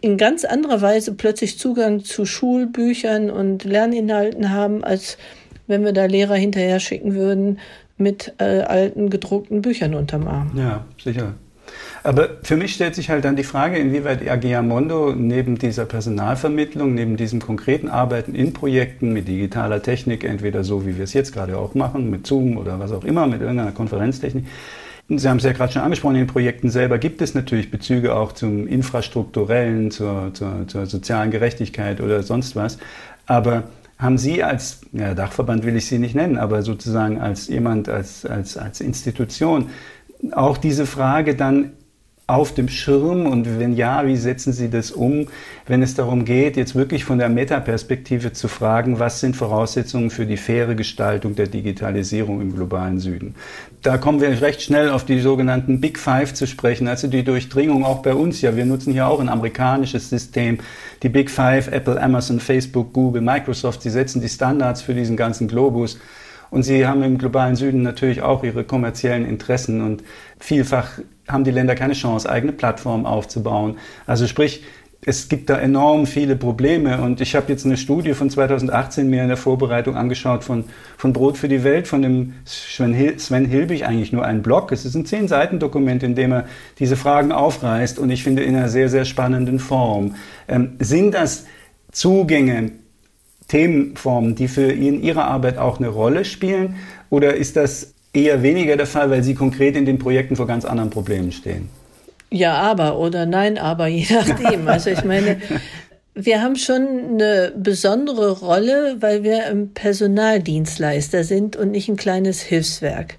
in 0.01 0.17
ganz 0.17 0.45
anderer 0.45 0.81
Weise 0.81 1.13
plötzlich 1.13 1.57
Zugang 1.57 2.03
zu 2.03 2.25
Schulbüchern 2.25 3.29
und 3.29 3.63
Lerninhalten 3.63 4.51
haben, 4.51 4.83
als 4.83 5.17
wenn 5.67 5.83
wir 5.83 5.93
da 5.93 6.05
Lehrer 6.05 6.35
hinterher 6.35 6.79
schicken 6.79 7.15
würden 7.15 7.59
mit 7.97 8.33
äh, 8.37 8.61
alten 8.61 9.09
gedruckten 9.09 9.61
Büchern 9.61 9.95
unterm 9.95 10.27
Arm. 10.27 10.51
Ja, 10.55 10.85
sicher. 11.03 11.33
Aber 12.05 12.29
für 12.43 12.55
mich 12.55 12.75
stellt 12.75 12.93
sich 12.93 13.09
halt 13.09 13.25
dann 13.25 13.35
die 13.35 13.43
Frage, 13.43 13.79
inwieweit 13.79 14.29
AG 14.29 14.61
Mondo 14.61 15.15
neben 15.15 15.57
dieser 15.57 15.85
Personalvermittlung, 15.85 16.93
neben 16.93 17.17
diesem 17.17 17.41
konkreten 17.41 17.89
Arbeiten 17.89 18.35
in 18.35 18.53
Projekten 18.53 19.11
mit 19.11 19.27
digitaler 19.27 19.81
Technik, 19.81 20.23
entweder 20.23 20.63
so 20.63 20.85
wie 20.85 20.97
wir 20.97 21.05
es 21.05 21.13
jetzt 21.13 21.33
gerade 21.33 21.57
auch 21.57 21.73
machen, 21.73 22.11
mit 22.11 22.27
Zoom 22.27 22.57
oder 22.57 22.79
was 22.79 22.91
auch 22.91 23.03
immer, 23.05 23.25
mit 23.25 23.41
irgendeiner 23.41 23.71
Konferenztechnik, 23.71 24.45
Sie 25.07 25.29
haben 25.29 25.37
es 25.37 25.43
ja 25.43 25.51
gerade 25.51 25.71
schon 25.71 25.83
angesprochen, 25.83 26.15
in 26.15 26.21
den 26.21 26.27
Projekten 26.27 26.69
selber 26.69 26.97
gibt 26.97 27.21
es 27.21 27.35
natürlich 27.35 27.69
Bezüge 27.69 28.15
auch 28.15 28.31
zum 28.31 28.67
infrastrukturellen, 28.67 29.91
zur, 29.91 30.31
zur, 30.33 30.67
zur 30.67 30.85
sozialen 30.87 31.29
Gerechtigkeit 31.29 32.01
oder 32.01 32.23
sonst 32.23 32.55
was. 32.55 32.79
Aber 33.27 33.63
haben 33.99 34.17
Sie 34.17 34.43
als 34.43 34.81
ja, 34.93 35.13
Dachverband 35.13 35.63
will 35.63 35.75
ich 35.75 35.85
Sie 35.85 35.99
nicht 35.99 36.15
nennen, 36.15 36.37
aber 36.37 36.63
sozusagen 36.63 37.19
als 37.19 37.47
jemand, 37.47 37.87
als, 37.87 38.25
als, 38.25 38.57
als 38.57 38.81
Institution 38.81 39.69
auch 40.31 40.57
diese 40.57 40.87
Frage 40.87 41.35
dann 41.35 41.73
auf 42.27 42.55
dem 42.55 42.69
Schirm 42.69 43.27
und 43.27 43.59
wenn 43.59 43.75
ja, 43.75 44.07
wie 44.07 44.15
setzen 44.15 44.51
Sie 44.51 44.69
das 44.69 44.91
um, 44.91 45.27
wenn 45.67 45.83
es 45.83 45.93
darum 45.93 46.25
geht, 46.25 46.57
jetzt 46.57 46.73
wirklich 46.73 47.05
von 47.05 47.19
der 47.19 47.29
Metaperspektive 47.29 48.33
zu 48.33 48.47
fragen, 48.47 48.97
was 48.97 49.19
sind 49.19 49.35
Voraussetzungen 49.35 50.09
für 50.09 50.25
die 50.25 50.38
faire 50.38 50.73
Gestaltung 50.73 51.35
der 51.35 51.45
Digitalisierung 51.45 52.41
im 52.41 52.55
globalen 52.55 52.99
Süden? 52.99 53.35
Da 53.83 53.99
kommen 53.99 54.21
wir 54.21 54.41
recht 54.41 54.63
schnell 54.63 54.89
auf 54.89 55.05
die 55.05 55.19
sogenannten 55.19 55.79
Big 55.79 55.99
Five 55.99 56.33
zu 56.33 56.47
sprechen, 56.47 56.88
also 56.88 57.07
die 57.07 57.23
Durchdringung 57.23 57.85
auch 57.85 58.01
bei 58.01 58.15
uns 58.15 58.41
ja. 58.41 58.55
Wir 58.55 58.65
nutzen 58.65 58.93
hier 58.93 59.07
auch 59.07 59.19
ein 59.19 59.29
amerikanisches 59.29 60.09
System. 60.09 60.57
Die 61.03 61.09
Big 61.09 61.29
Five, 61.29 61.67
Apple, 61.67 62.01
Amazon, 62.01 62.39
Facebook, 62.39 62.91
Google, 62.91 63.21
Microsoft, 63.21 63.83
sie 63.83 63.91
setzen 63.91 64.21
die 64.21 64.29
Standards 64.29 64.81
für 64.81 64.95
diesen 64.95 65.15
ganzen 65.15 65.47
Globus. 65.47 65.99
Und 66.49 66.63
sie 66.63 66.88
haben 66.88 67.03
im 67.03 67.17
globalen 67.17 67.55
Süden 67.55 67.81
natürlich 67.81 68.21
auch 68.21 68.43
ihre 68.43 68.63
kommerziellen 68.63 69.25
Interessen 69.25 69.81
und 69.81 70.03
vielfach 70.39 70.99
haben 71.27 71.43
die 71.43 71.51
Länder 71.51 71.75
keine 71.75 71.93
Chance, 71.93 72.29
eigene 72.29 72.51
Plattformen 72.51 73.05
aufzubauen. 73.05 73.77
Also 74.05 74.27
sprich, 74.27 74.63
es 75.08 75.29
gibt 75.29 75.51
da 75.51 75.58
enorm 75.58 76.08
viele 76.08 76.36
Probleme 76.36 76.99
und 77.01 77.21
ich 77.21 77.36
habe 77.36 77.51
jetzt 77.51 77.65
eine 77.65 77.77
Studie 77.77 78.13
von 78.13 78.29
2018 78.29 79.08
mir 79.08 79.21
in 79.21 79.27
der 79.27 79.38
Vorbereitung 79.38 79.95
angeschaut 79.95 80.43
von, 80.43 80.65
von 80.97 81.13
Brot 81.13 81.38
für 81.38 81.47
die 81.47 81.63
Welt, 81.63 81.88
von 81.88 82.01
dem 82.01 82.34
Sven, 82.43 82.93
Hil 82.93 83.19
Sven 83.19 83.45
Hilbig, 83.45 83.86
eigentlich 83.86 84.12
nur 84.12 84.25
ein 84.25 84.41
Blog. 84.41 84.71
Es 84.71 84.84
ist 84.84 84.95
ein 84.95 85.05
zehn 85.05 85.27
Seiten 85.27 85.60
Dokument, 85.60 86.01
in 86.01 86.15
dem 86.15 86.31
er 86.31 86.45
diese 86.79 86.95
Fragen 86.95 87.31
aufreißt 87.31 87.99
und 87.99 88.10
ich 88.10 88.23
finde 88.23 88.43
in 88.43 88.55
einer 88.55 88.69
sehr, 88.69 88.89
sehr 88.89 89.05
spannenden 89.05 89.60
Form. 89.60 90.15
Ähm, 90.47 90.75
sind 90.79 91.13
das 91.13 91.45
Zugänge, 91.91 92.71
Themenformen, 93.47 94.36
die 94.36 94.47
für 94.47 94.71
ihn 94.71 95.03
Ihre 95.03 95.25
Arbeit 95.25 95.58
auch 95.58 95.79
eine 95.79 95.89
Rolle 95.89 96.25
spielen 96.25 96.75
oder 97.10 97.36
ist 97.36 97.55
das 97.55 97.93
eher 98.13 98.41
weniger 98.43 98.77
der 98.77 98.88
Fall, 98.88 99.10
weil 99.10 99.23
Sie 99.23 99.36
konkret 99.36 99.75
in 99.75 99.86
den 99.86 99.99
Projekten 99.99 100.36
vor 100.36 100.47
ganz 100.47 100.65
anderen 100.65 100.89
Problemen 100.89 101.31
stehen. 101.31 101.69
Ja, 102.31 102.55
aber 102.55 102.97
oder 102.97 103.25
nein, 103.25 103.58
aber 103.58 103.88
je 103.88 104.05
nachdem. 104.13 104.67
Also 104.67 104.89
ich 104.89 105.03
meine, 105.03 105.38
wir 106.15 106.41
haben 106.41 106.55
schon 106.55 106.88
eine 107.13 107.53
besondere 107.55 108.31
Rolle, 108.39 108.97
weil 108.99 109.23
wir 109.23 109.45
ein 109.45 109.73
Personaldienstleister 109.73 111.23
sind 111.23 111.55
und 111.55 111.71
nicht 111.71 111.89
ein 111.89 111.97
kleines 111.97 112.41
Hilfswerk. 112.41 113.17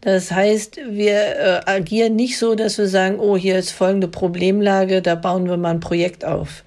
Das 0.00 0.32
heißt, 0.32 0.80
wir 0.88 1.14
äh, 1.14 1.60
agieren 1.66 2.16
nicht 2.16 2.38
so, 2.38 2.56
dass 2.56 2.78
wir 2.78 2.88
sagen, 2.88 3.20
oh, 3.20 3.36
hier 3.36 3.58
ist 3.58 3.70
folgende 3.70 4.08
Problemlage, 4.08 5.00
da 5.02 5.14
bauen 5.14 5.48
wir 5.48 5.56
mal 5.56 5.70
ein 5.70 5.80
Projekt 5.80 6.24
auf. 6.24 6.64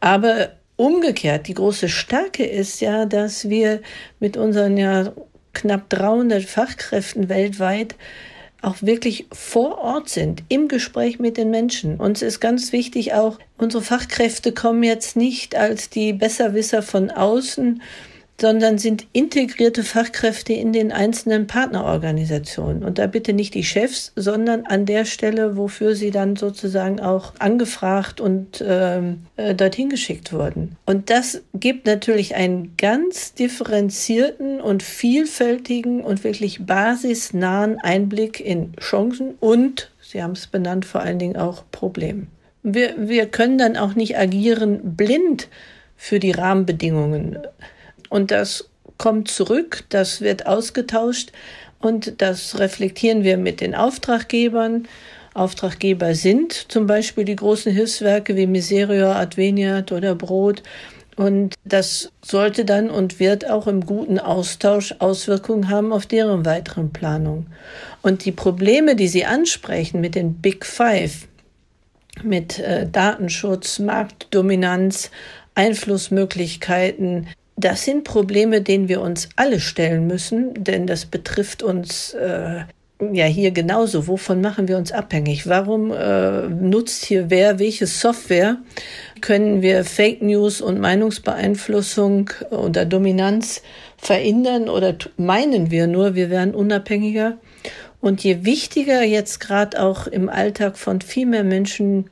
Aber 0.00 0.50
umgekehrt, 0.78 1.48
die 1.48 1.54
große 1.54 1.88
Stärke 1.88 2.46
ist 2.46 2.80
ja, 2.80 3.04
dass 3.04 3.50
wir 3.50 3.82
mit 4.20 4.36
unseren 4.38 4.78
ja 4.78 5.12
knapp 5.52 5.90
300 5.90 6.44
Fachkräften 6.44 7.28
weltweit 7.28 7.96
auch 8.62 8.76
wirklich 8.80 9.26
vor 9.32 9.78
Ort 9.78 10.08
sind, 10.08 10.42
im 10.48 10.68
Gespräch 10.68 11.18
mit 11.18 11.36
den 11.36 11.50
Menschen. 11.50 11.96
Uns 11.96 12.22
ist 12.22 12.40
ganz 12.40 12.72
wichtig 12.72 13.12
auch, 13.14 13.38
unsere 13.56 13.82
Fachkräfte 13.82 14.52
kommen 14.52 14.82
jetzt 14.82 15.16
nicht 15.16 15.54
als 15.56 15.90
die 15.90 16.12
Besserwisser 16.12 16.82
von 16.82 17.10
außen, 17.10 17.82
sondern 18.40 18.78
sind 18.78 19.06
integrierte 19.12 19.82
Fachkräfte 19.82 20.52
in 20.52 20.72
den 20.72 20.92
einzelnen 20.92 21.46
Partnerorganisationen. 21.48 22.84
Und 22.84 22.98
da 22.98 23.08
bitte 23.08 23.32
nicht 23.32 23.54
die 23.54 23.64
Chefs, 23.64 24.12
sondern 24.14 24.64
an 24.66 24.86
der 24.86 25.04
Stelle, 25.04 25.56
wofür 25.56 25.96
sie 25.96 26.12
dann 26.12 26.36
sozusagen 26.36 27.00
auch 27.00 27.32
angefragt 27.40 28.20
und 28.20 28.64
ähm, 28.66 29.24
äh, 29.36 29.54
dorthin 29.54 29.88
geschickt 29.88 30.32
wurden. 30.32 30.76
Und 30.86 31.10
das 31.10 31.42
gibt 31.52 31.86
natürlich 31.86 32.36
einen 32.36 32.74
ganz 32.76 33.34
differenzierten 33.34 34.60
und 34.60 34.84
vielfältigen 34.84 36.02
und 36.02 36.22
wirklich 36.22 36.64
basisnahen 36.64 37.78
Einblick 37.80 38.40
in 38.40 38.72
Chancen 38.76 39.34
und, 39.40 39.90
Sie 40.00 40.22
haben 40.22 40.32
es 40.32 40.46
benannt, 40.46 40.86
vor 40.86 41.02
allen 41.02 41.18
Dingen 41.18 41.36
auch 41.36 41.64
Probleme. 41.70 42.28
Wir, 42.62 42.94
wir 42.96 43.26
können 43.26 43.58
dann 43.58 43.76
auch 43.76 43.94
nicht 43.94 44.16
agieren 44.16 44.96
blind 44.96 45.48
für 45.96 46.18
die 46.18 46.30
Rahmenbedingungen. 46.30 47.38
Und 48.08 48.30
das 48.30 48.68
kommt 48.96 49.28
zurück, 49.30 49.84
das 49.90 50.20
wird 50.20 50.46
ausgetauscht 50.46 51.32
und 51.80 52.20
das 52.20 52.58
reflektieren 52.58 53.22
wir 53.22 53.36
mit 53.38 53.60
den 53.60 53.74
Auftraggebern. 53.74 54.88
Auftraggeber 55.34 56.14
sind 56.14 56.52
zum 56.52 56.86
Beispiel 56.86 57.24
die 57.24 57.36
großen 57.36 57.72
Hilfswerke 57.72 58.34
wie 58.34 58.46
Miserio, 58.46 59.12
Adveniat 59.12 59.92
oder 59.92 60.14
Brot. 60.14 60.62
Und 61.16 61.54
das 61.64 62.12
sollte 62.24 62.64
dann 62.64 62.90
und 62.90 63.18
wird 63.18 63.48
auch 63.48 63.66
im 63.66 63.84
guten 63.84 64.18
Austausch 64.18 64.94
Auswirkungen 65.00 65.68
haben 65.68 65.92
auf 65.92 66.06
deren 66.06 66.44
weiteren 66.44 66.92
Planung. 66.92 67.46
Und 68.02 68.24
die 68.24 68.32
Probleme, 68.32 68.94
die 68.94 69.08
Sie 69.08 69.24
ansprechen 69.24 70.00
mit 70.00 70.14
den 70.14 70.34
Big 70.34 70.64
Five, 70.64 71.26
mit 72.22 72.58
äh, 72.60 72.88
Datenschutz, 72.88 73.80
Marktdominanz, 73.80 75.10
Einflussmöglichkeiten, 75.54 77.28
das 77.58 77.84
sind 77.84 78.04
Probleme, 78.04 78.62
denen 78.62 78.88
wir 78.88 79.00
uns 79.00 79.28
alle 79.36 79.60
stellen 79.60 80.06
müssen, 80.06 80.54
denn 80.54 80.86
das 80.86 81.06
betrifft 81.06 81.62
uns 81.62 82.14
äh, 82.14 82.60
ja 83.12 83.24
hier 83.24 83.50
genauso. 83.50 84.06
Wovon 84.06 84.40
machen 84.40 84.68
wir 84.68 84.76
uns 84.76 84.92
abhängig? 84.92 85.48
Warum 85.48 85.92
äh, 85.92 86.48
nutzt 86.48 87.04
hier 87.04 87.30
wer 87.30 87.58
welche 87.58 87.86
Software? 87.86 88.58
können 89.20 89.62
wir 89.62 89.84
Fake 89.84 90.22
News 90.22 90.60
und 90.60 90.80
Meinungsbeeinflussung 90.80 92.30
oder 92.50 92.84
Dominanz 92.84 93.62
verhindern 93.96 94.68
oder 94.68 94.96
meinen 95.16 95.70
wir 95.70 95.86
nur, 95.86 96.14
wir 96.14 96.30
werden 96.30 96.54
unabhängiger. 96.54 97.38
Und 98.00 98.22
je 98.22 98.44
wichtiger 98.44 99.02
jetzt 99.02 99.40
gerade 99.40 99.82
auch 99.82 100.06
im 100.06 100.28
Alltag 100.28 100.78
von 100.78 101.00
viel 101.00 101.26
mehr 101.26 101.44
Menschen 101.44 102.08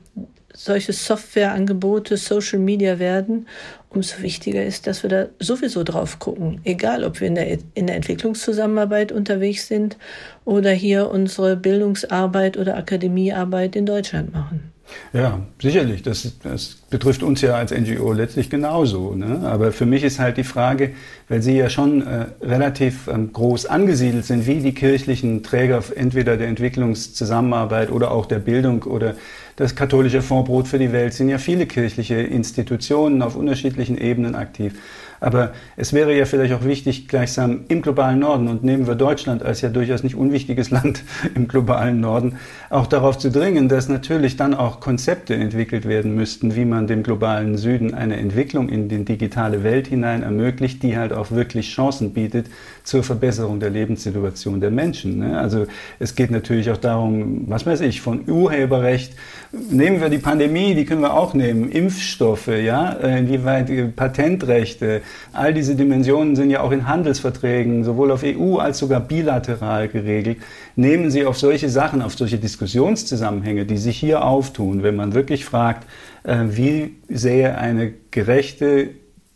solche 0.53 0.91
Softwareangebote, 0.91 2.17
Social 2.17 2.59
Media 2.59 2.99
werden, 2.99 3.47
umso 3.89 4.21
wichtiger 4.21 4.63
ist, 4.63 4.87
dass 4.87 5.03
wir 5.03 5.09
da 5.09 5.25
sowieso 5.39 5.83
drauf 5.83 6.19
gucken. 6.19 6.59
Egal, 6.63 7.03
ob 7.03 7.19
wir 7.19 7.27
in 7.27 7.35
der, 7.35 7.57
in 7.73 7.87
der 7.87 7.95
Entwicklungszusammenarbeit 7.95 9.11
unterwegs 9.11 9.67
sind 9.67 9.97
oder 10.45 10.71
hier 10.71 11.09
unsere 11.09 11.55
Bildungsarbeit 11.55 12.57
oder 12.57 12.77
Akademiearbeit 12.77 13.75
in 13.75 13.85
Deutschland 13.85 14.33
machen. 14.33 14.71
Ja, 15.13 15.41
sicherlich. 15.61 16.01
Das, 16.03 16.31
das 16.43 16.77
betrifft 16.89 17.23
uns 17.23 17.41
ja 17.41 17.55
als 17.55 17.71
NGO 17.71 18.13
letztlich 18.13 18.49
genauso. 18.49 19.15
Ne? 19.15 19.41
Aber 19.43 19.71
für 19.71 19.85
mich 19.85 20.03
ist 20.03 20.19
halt 20.19 20.37
die 20.37 20.43
Frage, 20.43 20.91
weil 21.27 21.41
Sie 21.41 21.57
ja 21.57 21.69
schon 21.69 22.05
äh, 22.05 22.25
relativ 22.41 23.07
ähm, 23.07 23.33
groß 23.33 23.65
angesiedelt 23.65 24.25
sind, 24.25 24.47
wie 24.47 24.59
die 24.59 24.73
kirchlichen 24.73 25.43
Träger 25.43 25.83
entweder 25.95 26.37
der 26.37 26.47
Entwicklungszusammenarbeit 26.47 27.91
oder 27.91 28.11
auch 28.11 28.25
der 28.25 28.39
Bildung 28.39 28.83
oder 28.83 29.15
das 29.57 29.75
katholische 29.75 30.21
Fondbrot 30.21 30.67
für 30.67 30.77
die 30.77 30.91
Welt 30.91 31.15
sind 31.15 31.29
ja 31.29 31.39
viele 31.39 31.65
kirchliche 31.65 32.15
Institutionen 32.15 33.23
auf 33.23 33.35
unterschiedlichen 33.35 33.97
Ebenen 33.97 34.35
aktiv. 34.35 34.79
Aber 35.19 35.51
es 35.75 35.93
wäre 35.93 36.15
ja 36.15 36.25
vielleicht 36.25 36.53
auch 36.53 36.63
wichtig, 36.63 37.07
gleichsam 37.07 37.61
im 37.67 37.81
globalen 37.81 38.19
Norden, 38.19 38.47
und 38.47 38.63
nehmen 38.63 38.87
wir 38.87 38.95
Deutschland 38.95 39.43
als 39.43 39.61
ja 39.61 39.69
durchaus 39.69 40.03
nicht 40.03 40.15
unwichtiges 40.15 40.69
Land 40.71 41.03
im 41.35 41.47
globalen 41.47 41.99
Norden, 41.99 42.37
auch 42.69 42.87
darauf 42.87 43.17
zu 43.17 43.31
dringen, 43.31 43.69
dass 43.69 43.89
natürlich 43.89 44.37
dann 44.37 44.53
auch 44.53 44.79
Konzepte 44.79 45.35
entwickelt 45.35 45.87
werden 45.87 46.15
müssten, 46.15 46.55
wie 46.55 46.65
man 46.65 46.87
dem 46.87 47.03
globalen 47.03 47.57
Süden 47.57 47.93
eine 47.93 48.17
Entwicklung 48.17 48.69
in 48.69 48.89
die 48.89 49.05
digitale 49.05 49.63
Welt 49.63 49.87
hinein 49.87 50.23
ermöglicht, 50.23 50.83
die 50.83 50.97
halt 50.97 51.13
auch 51.13 51.31
wirklich 51.31 51.73
Chancen 51.73 52.13
bietet 52.13 52.47
zur 52.83 53.03
Verbesserung 53.03 53.59
der 53.59 53.69
Lebenssituation 53.69 54.61
der 54.61 54.71
Menschen. 54.71 55.19
Ne? 55.19 55.37
Also 55.37 55.67
es 55.99 56.15
geht 56.15 56.31
natürlich 56.31 56.69
auch 56.71 56.77
darum, 56.77 57.43
was 57.47 57.65
weiß 57.65 57.81
ich, 57.81 58.01
von 58.01 58.29
Urheberrecht, 58.29 59.13
nehmen 59.51 60.01
wir 60.01 60.09
die 60.09 60.17
Pandemie, 60.17 60.75
die 60.75 60.85
können 60.85 61.01
wir 61.01 61.13
auch 61.13 61.33
nehmen, 61.33 61.69
Impfstoffe, 61.69 62.47
ja, 62.47 62.91
inwieweit 62.91 63.95
Patentrechte, 63.95 65.01
All 65.33 65.53
diese 65.53 65.75
Dimensionen 65.75 66.35
sind 66.35 66.49
ja 66.49 66.61
auch 66.61 66.71
in 66.71 66.87
Handelsverträgen, 66.87 67.83
sowohl 67.83 68.11
auf 68.11 68.23
EU 68.23 68.57
als 68.57 68.77
sogar 68.79 68.99
bilateral 68.99 69.87
geregelt. 69.87 70.37
Nehmen 70.75 71.11
Sie 71.11 71.25
auf 71.25 71.37
solche 71.37 71.69
Sachen, 71.69 72.01
auf 72.01 72.15
solche 72.15 72.37
Diskussionszusammenhänge, 72.37 73.65
die 73.65 73.77
sich 73.77 73.97
hier 73.97 74.25
auftun, 74.25 74.83
wenn 74.83 74.95
man 74.95 75.13
wirklich 75.13 75.45
fragt, 75.45 75.87
äh, 76.23 76.37
wie 76.49 76.95
sähe 77.09 77.57
eine 77.57 77.93
gerechte 78.11 78.89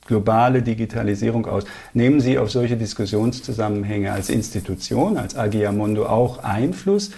globale 0.07 0.61
Digitalisierung 0.61 1.45
aus. 1.45 1.63
Nehmen 1.93 2.19
Sie 2.19 2.37
auf 2.37 2.51
solche 2.51 2.77
Diskussionszusammenhänge 2.77 4.11
als 4.11 4.29
Institution, 4.29 5.17
als 5.17 5.37
Agiamondo 5.37 6.05
auch 6.05 6.43
Einfluss 6.43 7.11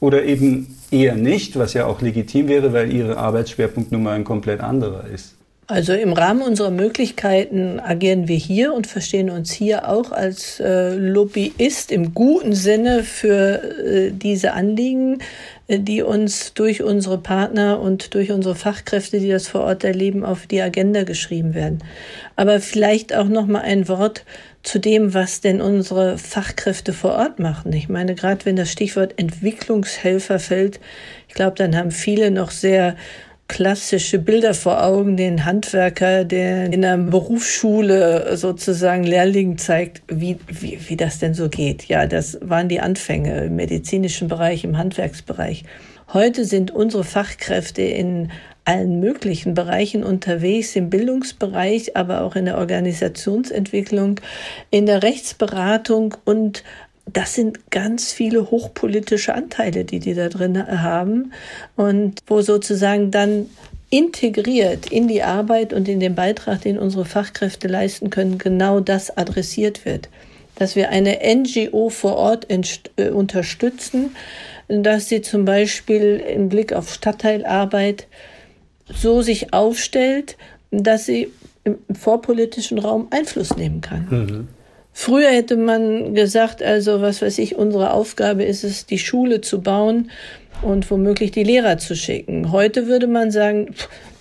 oder 0.00 0.24
eben 0.24 0.76
eher 0.90 1.14
nicht, 1.14 1.58
was 1.58 1.74
ja 1.74 1.86
auch 1.86 2.02
legitim 2.02 2.48
wäre, 2.48 2.72
weil 2.72 2.92
Ihre 2.92 3.16
Arbeitsschwerpunkt 3.16 3.92
nun 3.92 4.02
mal 4.02 4.14
ein 4.14 4.24
komplett 4.24 4.60
anderer 4.60 5.06
ist? 5.06 5.35
Also 5.68 5.94
im 5.94 6.12
Rahmen 6.12 6.42
unserer 6.42 6.70
Möglichkeiten 6.70 7.80
agieren 7.80 8.28
wir 8.28 8.36
hier 8.36 8.72
und 8.72 8.86
verstehen 8.86 9.30
uns 9.30 9.50
hier 9.50 9.88
auch 9.88 10.12
als 10.12 10.60
äh, 10.60 10.94
Lobbyist 10.94 11.90
im 11.90 12.14
guten 12.14 12.52
Sinne 12.52 13.02
für 13.02 13.62
äh, 13.84 14.12
diese 14.12 14.52
Anliegen, 14.52 15.18
äh, 15.66 15.80
die 15.80 16.02
uns 16.02 16.54
durch 16.54 16.84
unsere 16.84 17.18
Partner 17.18 17.80
und 17.80 18.14
durch 18.14 18.30
unsere 18.30 18.54
Fachkräfte, 18.54 19.18
die 19.18 19.28
das 19.28 19.48
vor 19.48 19.62
Ort 19.62 19.82
erleben, 19.82 20.24
auf 20.24 20.46
die 20.46 20.62
Agenda 20.62 21.02
geschrieben 21.02 21.52
werden. 21.54 21.82
Aber 22.36 22.60
vielleicht 22.60 23.12
auch 23.12 23.26
noch 23.26 23.46
mal 23.46 23.62
ein 23.62 23.88
Wort 23.88 24.24
zu 24.62 24.78
dem, 24.78 25.14
was 25.14 25.40
denn 25.40 25.60
unsere 25.60 26.16
Fachkräfte 26.16 26.92
vor 26.92 27.14
Ort 27.14 27.40
machen. 27.40 27.72
Ich 27.72 27.88
meine, 27.88 28.14
gerade 28.14 28.44
wenn 28.44 28.54
das 28.54 28.70
Stichwort 28.70 29.14
Entwicklungshelfer 29.16 30.38
fällt, 30.38 30.78
ich 31.26 31.34
glaube, 31.34 31.56
dann 31.56 31.76
haben 31.76 31.90
viele 31.90 32.30
noch 32.30 32.52
sehr 32.52 32.94
klassische 33.48 34.18
Bilder 34.18 34.54
vor 34.54 34.82
Augen, 34.82 35.16
den 35.16 35.44
Handwerker, 35.44 36.24
der 36.24 36.66
in 36.66 36.84
einer 36.84 36.98
Berufsschule 36.98 38.36
sozusagen 38.36 39.04
Lehrlingen 39.04 39.58
zeigt, 39.58 40.02
wie, 40.08 40.38
wie, 40.48 40.78
wie 40.88 40.96
das 40.96 41.18
denn 41.18 41.34
so 41.34 41.48
geht. 41.48 41.84
Ja, 41.84 42.06
das 42.06 42.38
waren 42.40 42.68
die 42.68 42.80
Anfänge 42.80 43.44
im 43.44 43.56
medizinischen 43.56 44.28
Bereich, 44.28 44.64
im 44.64 44.76
Handwerksbereich. 44.76 45.64
Heute 46.12 46.44
sind 46.44 46.70
unsere 46.70 47.04
Fachkräfte 47.04 47.82
in 47.82 48.30
allen 48.64 48.98
möglichen 48.98 49.54
Bereichen 49.54 50.02
unterwegs, 50.02 50.74
im 50.74 50.90
Bildungsbereich, 50.90 51.96
aber 51.96 52.22
auch 52.22 52.34
in 52.34 52.46
der 52.46 52.58
Organisationsentwicklung, 52.58 54.20
in 54.70 54.86
der 54.86 55.04
Rechtsberatung 55.04 56.16
und 56.24 56.64
das 57.12 57.34
sind 57.34 57.70
ganz 57.70 58.12
viele 58.12 58.50
hochpolitische 58.50 59.34
Anteile, 59.34 59.84
die 59.84 60.00
die 60.00 60.14
da 60.14 60.28
drin 60.28 60.66
haben 60.66 61.32
und 61.76 62.20
wo 62.26 62.42
sozusagen 62.42 63.10
dann 63.10 63.46
integriert 63.90 64.90
in 64.90 65.06
die 65.06 65.22
Arbeit 65.22 65.72
und 65.72 65.88
in 65.88 66.00
den 66.00 66.14
Beitrag, 66.14 66.62
den 66.62 66.78
unsere 66.78 67.04
Fachkräfte 67.04 67.68
leisten 67.68 68.10
können, 68.10 68.38
genau 68.38 68.80
das 68.80 69.16
adressiert 69.16 69.84
wird. 69.84 70.08
Dass 70.56 70.74
wir 70.74 70.90
eine 70.90 71.18
NGO 71.22 71.90
vor 71.90 72.16
Ort 72.16 72.48
äh, 72.50 73.10
unterstützen, 73.10 74.16
dass 74.68 75.08
sie 75.08 75.22
zum 75.22 75.44
Beispiel 75.44 76.16
im 76.16 76.48
Blick 76.48 76.72
auf 76.72 76.92
Stadtteilarbeit 76.92 78.08
so 78.92 79.22
sich 79.22 79.52
aufstellt, 79.52 80.36
dass 80.70 81.06
sie 81.06 81.28
im 81.62 81.78
vorpolitischen 81.94 82.78
Raum 82.78 83.08
Einfluss 83.10 83.56
nehmen 83.56 83.80
kann. 83.80 84.06
Mhm. 84.10 84.48
Früher 84.98 85.28
hätte 85.28 85.58
man 85.58 86.14
gesagt, 86.14 86.62
also 86.62 87.02
was 87.02 87.20
weiß 87.20 87.36
ich, 87.36 87.54
unsere 87.54 87.92
Aufgabe 87.92 88.44
ist 88.44 88.64
es, 88.64 88.86
die 88.86 88.98
Schule 88.98 89.42
zu 89.42 89.60
bauen 89.60 90.10
und 90.62 90.90
womöglich 90.90 91.32
die 91.32 91.44
Lehrer 91.44 91.76
zu 91.76 91.94
schicken. 91.94 92.50
Heute 92.50 92.86
würde 92.86 93.06
man 93.06 93.30
sagen, 93.30 93.74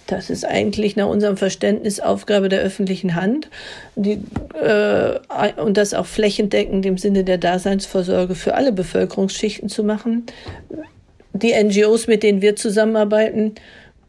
das 0.08 0.30
ist 0.30 0.44
eigentlich 0.44 0.98
nach 0.98 1.08
unserem 1.08 1.38
Verständnis 1.38 2.02
Aufgabe 2.02 2.50
der 2.50 2.60
öffentlichen 2.60 3.16
Hand 3.16 3.50
die, 3.96 4.20
äh, 4.62 5.54
und 5.62 5.78
das 5.78 5.94
auch 5.94 6.08
flächendeckend 6.08 6.86
im 6.86 6.98
Sinne 6.98 7.24
der 7.24 7.38
Daseinsvorsorge 7.38 8.36
für 8.36 8.56
alle 8.56 8.74
Bevölkerungsschichten 8.74 9.70
zu 9.70 9.82
machen. 9.82 10.26
Die 11.32 11.54
NGOs, 11.54 12.08
mit 12.08 12.22
denen 12.22 12.42
wir 12.42 12.58
zusammenarbeiten, 12.58 13.56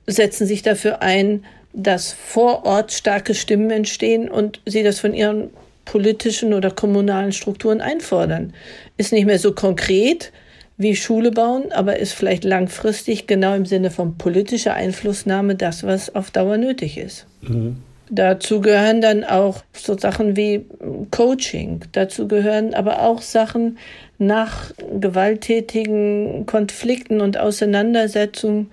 setzen 0.08 0.48
sich 0.48 0.62
dafür 0.62 1.00
ein, 1.00 1.44
dass 1.72 2.12
vor 2.12 2.66
Ort 2.66 2.90
starke 2.90 3.34
Stimmen 3.34 3.70
entstehen 3.70 4.28
und 4.28 4.60
sie 4.66 4.82
das 4.82 4.98
von 4.98 5.14
ihren 5.14 5.50
politischen 5.86 6.52
oder 6.52 6.70
kommunalen 6.70 7.32
Strukturen 7.32 7.80
einfordern. 7.80 8.52
Ist 8.98 9.12
nicht 9.12 9.24
mehr 9.24 9.38
so 9.38 9.52
konkret 9.52 10.32
wie 10.76 10.94
Schule 10.94 11.30
bauen, 11.30 11.72
aber 11.72 11.98
ist 11.98 12.12
vielleicht 12.12 12.44
langfristig 12.44 13.26
genau 13.26 13.54
im 13.54 13.64
Sinne 13.64 13.90
von 13.90 14.18
politischer 14.18 14.74
Einflussnahme 14.74 15.54
das, 15.54 15.84
was 15.84 16.14
auf 16.14 16.30
Dauer 16.30 16.58
nötig 16.58 16.98
ist. 16.98 17.26
Mhm. 17.40 17.78
Dazu 18.08 18.60
gehören 18.60 19.00
dann 19.00 19.24
auch 19.24 19.62
so 19.72 19.98
Sachen 19.98 20.36
wie 20.36 20.64
Coaching. 21.10 21.80
Dazu 21.92 22.28
gehören 22.28 22.72
aber 22.74 23.02
auch 23.02 23.20
Sachen 23.20 23.78
nach 24.18 24.70
gewalttätigen 25.00 26.46
Konflikten 26.46 27.20
und 27.20 27.36
Auseinandersetzungen 27.36 28.70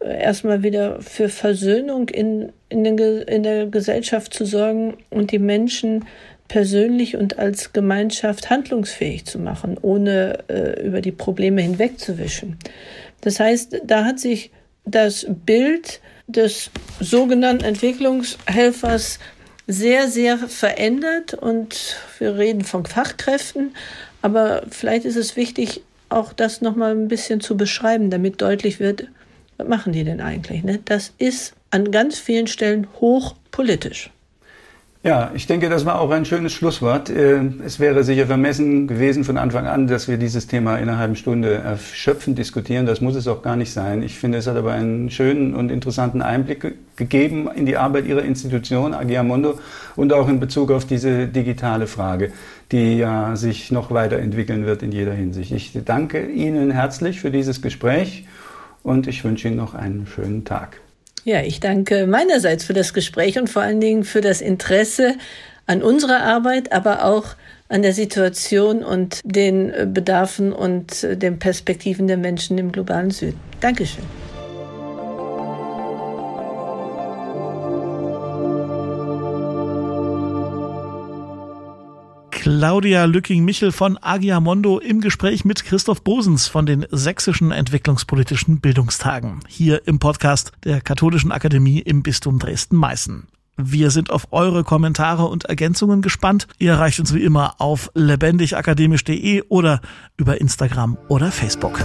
äh, 0.00 0.22
erstmal 0.22 0.62
wieder 0.62 1.00
für 1.02 1.28
Versöhnung 1.28 2.08
in, 2.08 2.52
in, 2.70 2.84
den, 2.84 2.98
in 2.98 3.42
der 3.42 3.66
Gesellschaft 3.66 4.32
zu 4.32 4.46
sorgen 4.46 4.96
und 5.10 5.30
die 5.30 5.38
Menschen 5.38 6.06
persönlich 6.50 7.16
und 7.16 7.38
als 7.38 7.72
Gemeinschaft 7.72 8.50
handlungsfähig 8.50 9.24
zu 9.24 9.38
machen, 9.38 9.78
ohne 9.80 10.40
äh, 10.48 10.84
über 10.84 11.00
die 11.00 11.12
Probleme 11.12 11.62
hinwegzuwischen. 11.62 12.58
Das 13.20 13.38
heißt, 13.38 13.82
da 13.84 14.04
hat 14.04 14.18
sich 14.18 14.50
das 14.84 15.26
Bild 15.28 16.00
des 16.26 16.72
sogenannten 16.98 17.62
Entwicklungshelfers 17.62 19.20
sehr, 19.68 20.08
sehr 20.08 20.38
verändert 20.38 21.34
und 21.34 21.96
wir 22.18 22.36
reden 22.36 22.64
von 22.64 22.84
Fachkräften, 22.84 23.76
aber 24.20 24.64
vielleicht 24.70 25.04
ist 25.04 25.16
es 25.16 25.36
wichtig, 25.36 25.82
auch 26.08 26.32
das 26.32 26.62
nochmal 26.62 26.90
ein 26.90 27.06
bisschen 27.06 27.40
zu 27.40 27.56
beschreiben, 27.56 28.10
damit 28.10 28.42
deutlich 28.42 28.80
wird, 28.80 29.06
was 29.56 29.68
machen 29.68 29.92
die 29.92 30.02
denn 30.02 30.20
eigentlich? 30.20 30.64
Ne? 30.64 30.80
Das 30.84 31.12
ist 31.18 31.54
an 31.70 31.92
ganz 31.92 32.18
vielen 32.18 32.48
Stellen 32.48 32.88
hochpolitisch. 33.00 34.10
Ja, 35.02 35.30
ich 35.32 35.46
denke, 35.46 35.70
das 35.70 35.86
war 35.86 35.98
auch 35.98 36.10
ein 36.10 36.26
schönes 36.26 36.52
Schlusswort. 36.52 37.08
Äh, 37.08 37.40
es 37.64 37.80
wäre 37.80 38.04
sicher 38.04 38.26
vermessen 38.26 38.86
gewesen 38.86 39.24
von 39.24 39.38
Anfang 39.38 39.66
an, 39.66 39.86
dass 39.86 40.08
wir 40.08 40.18
dieses 40.18 40.46
Thema 40.46 40.76
in 40.76 40.90
einer 40.90 40.98
halben 40.98 41.16
Stunde 41.16 41.54
erschöpfend 41.54 42.36
diskutieren. 42.36 42.84
Das 42.84 43.00
muss 43.00 43.14
es 43.14 43.26
auch 43.26 43.40
gar 43.40 43.56
nicht 43.56 43.72
sein. 43.72 44.02
Ich 44.02 44.18
finde, 44.18 44.36
es 44.36 44.46
hat 44.46 44.56
aber 44.56 44.72
einen 44.72 45.08
schönen 45.08 45.54
und 45.54 45.70
interessanten 45.70 46.20
Einblick 46.20 46.74
gegeben 46.96 47.48
in 47.54 47.64
die 47.64 47.78
Arbeit 47.78 48.04
Ihrer 48.04 48.22
Institution, 48.24 48.92
Agiamondo, 48.92 49.58
und 49.96 50.12
auch 50.12 50.28
in 50.28 50.38
Bezug 50.38 50.70
auf 50.70 50.84
diese 50.84 51.28
digitale 51.28 51.86
Frage, 51.86 52.30
die 52.70 52.98
ja 52.98 53.36
sich 53.36 53.70
noch 53.70 53.90
weiterentwickeln 53.90 54.66
wird 54.66 54.82
in 54.82 54.92
jeder 54.92 55.14
Hinsicht. 55.14 55.52
Ich 55.52 55.72
danke 55.82 56.26
Ihnen 56.26 56.72
herzlich 56.72 57.20
für 57.20 57.30
dieses 57.30 57.62
Gespräch 57.62 58.26
und 58.82 59.06
ich 59.06 59.24
wünsche 59.24 59.48
Ihnen 59.48 59.56
noch 59.56 59.72
einen 59.72 60.06
schönen 60.06 60.44
Tag. 60.44 60.78
Ja, 61.24 61.42
ich 61.42 61.60
danke 61.60 62.06
meinerseits 62.06 62.64
für 62.64 62.72
das 62.72 62.94
Gespräch 62.94 63.38
und 63.38 63.48
vor 63.48 63.62
allen 63.62 63.80
Dingen 63.80 64.04
für 64.04 64.20
das 64.20 64.40
Interesse 64.40 65.16
an 65.66 65.82
unserer 65.82 66.22
Arbeit, 66.22 66.72
aber 66.72 67.04
auch 67.04 67.36
an 67.68 67.82
der 67.82 67.92
Situation 67.92 68.82
und 68.82 69.20
den 69.22 69.92
Bedarfen 69.94 70.52
und 70.52 71.02
den 71.02 71.38
Perspektiven 71.38 72.08
der 72.08 72.16
Menschen 72.16 72.58
im 72.58 72.72
globalen 72.72 73.10
Süden. 73.10 73.38
Dankeschön. 73.60 74.04
Claudia 82.40 83.04
Lücking-Michel 83.04 83.70
von 83.70 83.98
Agiamondo 84.00 84.78
im 84.78 85.02
Gespräch 85.02 85.44
mit 85.44 85.62
Christoph 85.62 86.02
Bosens 86.02 86.46
von 86.48 86.64
den 86.64 86.86
Sächsischen 86.90 87.50
Entwicklungspolitischen 87.50 88.62
Bildungstagen 88.62 89.40
hier 89.46 89.86
im 89.86 89.98
Podcast 89.98 90.50
der 90.64 90.80
Katholischen 90.80 91.32
Akademie 91.32 91.80
im 91.80 92.02
Bistum 92.02 92.38
Dresden-Meißen. 92.38 93.26
Wir 93.58 93.90
sind 93.90 94.08
auf 94.08 94.28
eure 94.30 94.64
Kommentare 94.64 95.26
und 95.26 95.44
Ergänzungen 95.44 96.00
gespannt. 96.00 96.48
Ihr 96.58 96.70
erreicht 96.70 96.98
uns 96.98 97.12
wie 97.12 97.22
immer 97.22 97.60
auf 97.60 97.90
lebendigakademisch.de 97.92 99.42
oder 99.50 99.82
über 100.16 100.40
Instagram 100.40 100.96
oder 101.08 101.30
Facebook. 101.32 101.84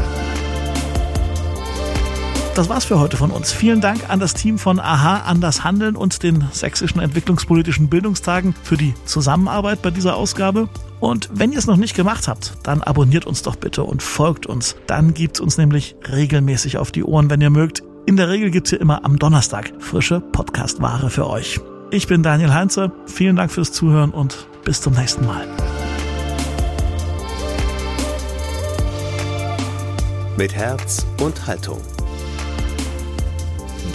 Das 2.56 2.70
war's 2.70 2.86
für 2.86 3.00
heute 3.02 3.18
von 3.18 3.32
uns. 3.32 3.52
Vielen 3.52 3.82
Dank 3.82 4.10
an 4.10 4.22
das 4.22 4.34
Team 4.34 4.58
von 4.58 4.80
AHA, 4.80 5.24
an 5.24 5.42
das 5.42 5.66
Handeln 5.66 5.98
und 5.98 6.24
den 6.24 6.46
Sächsischen 6.54 7.02
Entwicklungspolitischen 7.02 7.90
Bildungstagen 7.90 8.56
für 8.64 8.78
die 8.78 8.94
Zusammenarbeit 9.04 9.82
bei 9.82 9.92
dieser 9.92 10.16
Ausgabe. 10.16 10.70
Und 11.02 11.30
wenn 11.34 11.52
ihr 11.52 11.58
es 11.58 11.68
noch 11.68 11.76
nicht 11.76 11.98
gemacht 11.98 12.30
habt, 12.30 12.54
dann 12.64 12.82
abonniert 12.82 13.28
uns 13.28 13.42
doch 13.42 13.58
bitte 13.58 13.84
und 13.84 14.02
folgt 14.02 14.46
uns. 14.46 14.78
Dann 14.88 15.14
gibt's 15.14 15.42
uns 15.42 15.58
nämlich 15.58 15.98
regelmäßig 16.10 16.78
auf 16.78 16.94
die 16.94 17.04
Ohren, 17.04 17.30
wenn 17.30 17.42
ihr 17.42 17.50
mögt. 17.50 17.84
In 18.06 18.16
der 18.16 18.30
Regel 18.30 18.52
gibt's 18.52 18.70
hier 18.70 18.80
immer 18.80 19.04
am 19.04 19.20
Donnerstag 19.20 19.74
frische 19.80 20.22
Podcast-Ware 20.22 21.10
für 21.10 21.30
euch. 21.30 21.60
Ich 21.92 22.08
bin 22.08 22.24
Daniel 22.24 22.54
Heinze. 22.54 22.90
Vielen 23.06 23.36
Dank 23.36 23.52
fürs 23.52 23.74
Zuhören 23.74 24.12
und 24.12 24.48
bis 24.64 24.80
zum 24.80 24.94
nächsten 24.94 25.26
Mal. 25.26 25.46
Mit 30.38 30.54
Herz 30.54 31.06
und 31.20 31.46
Haltung 31.46 31.82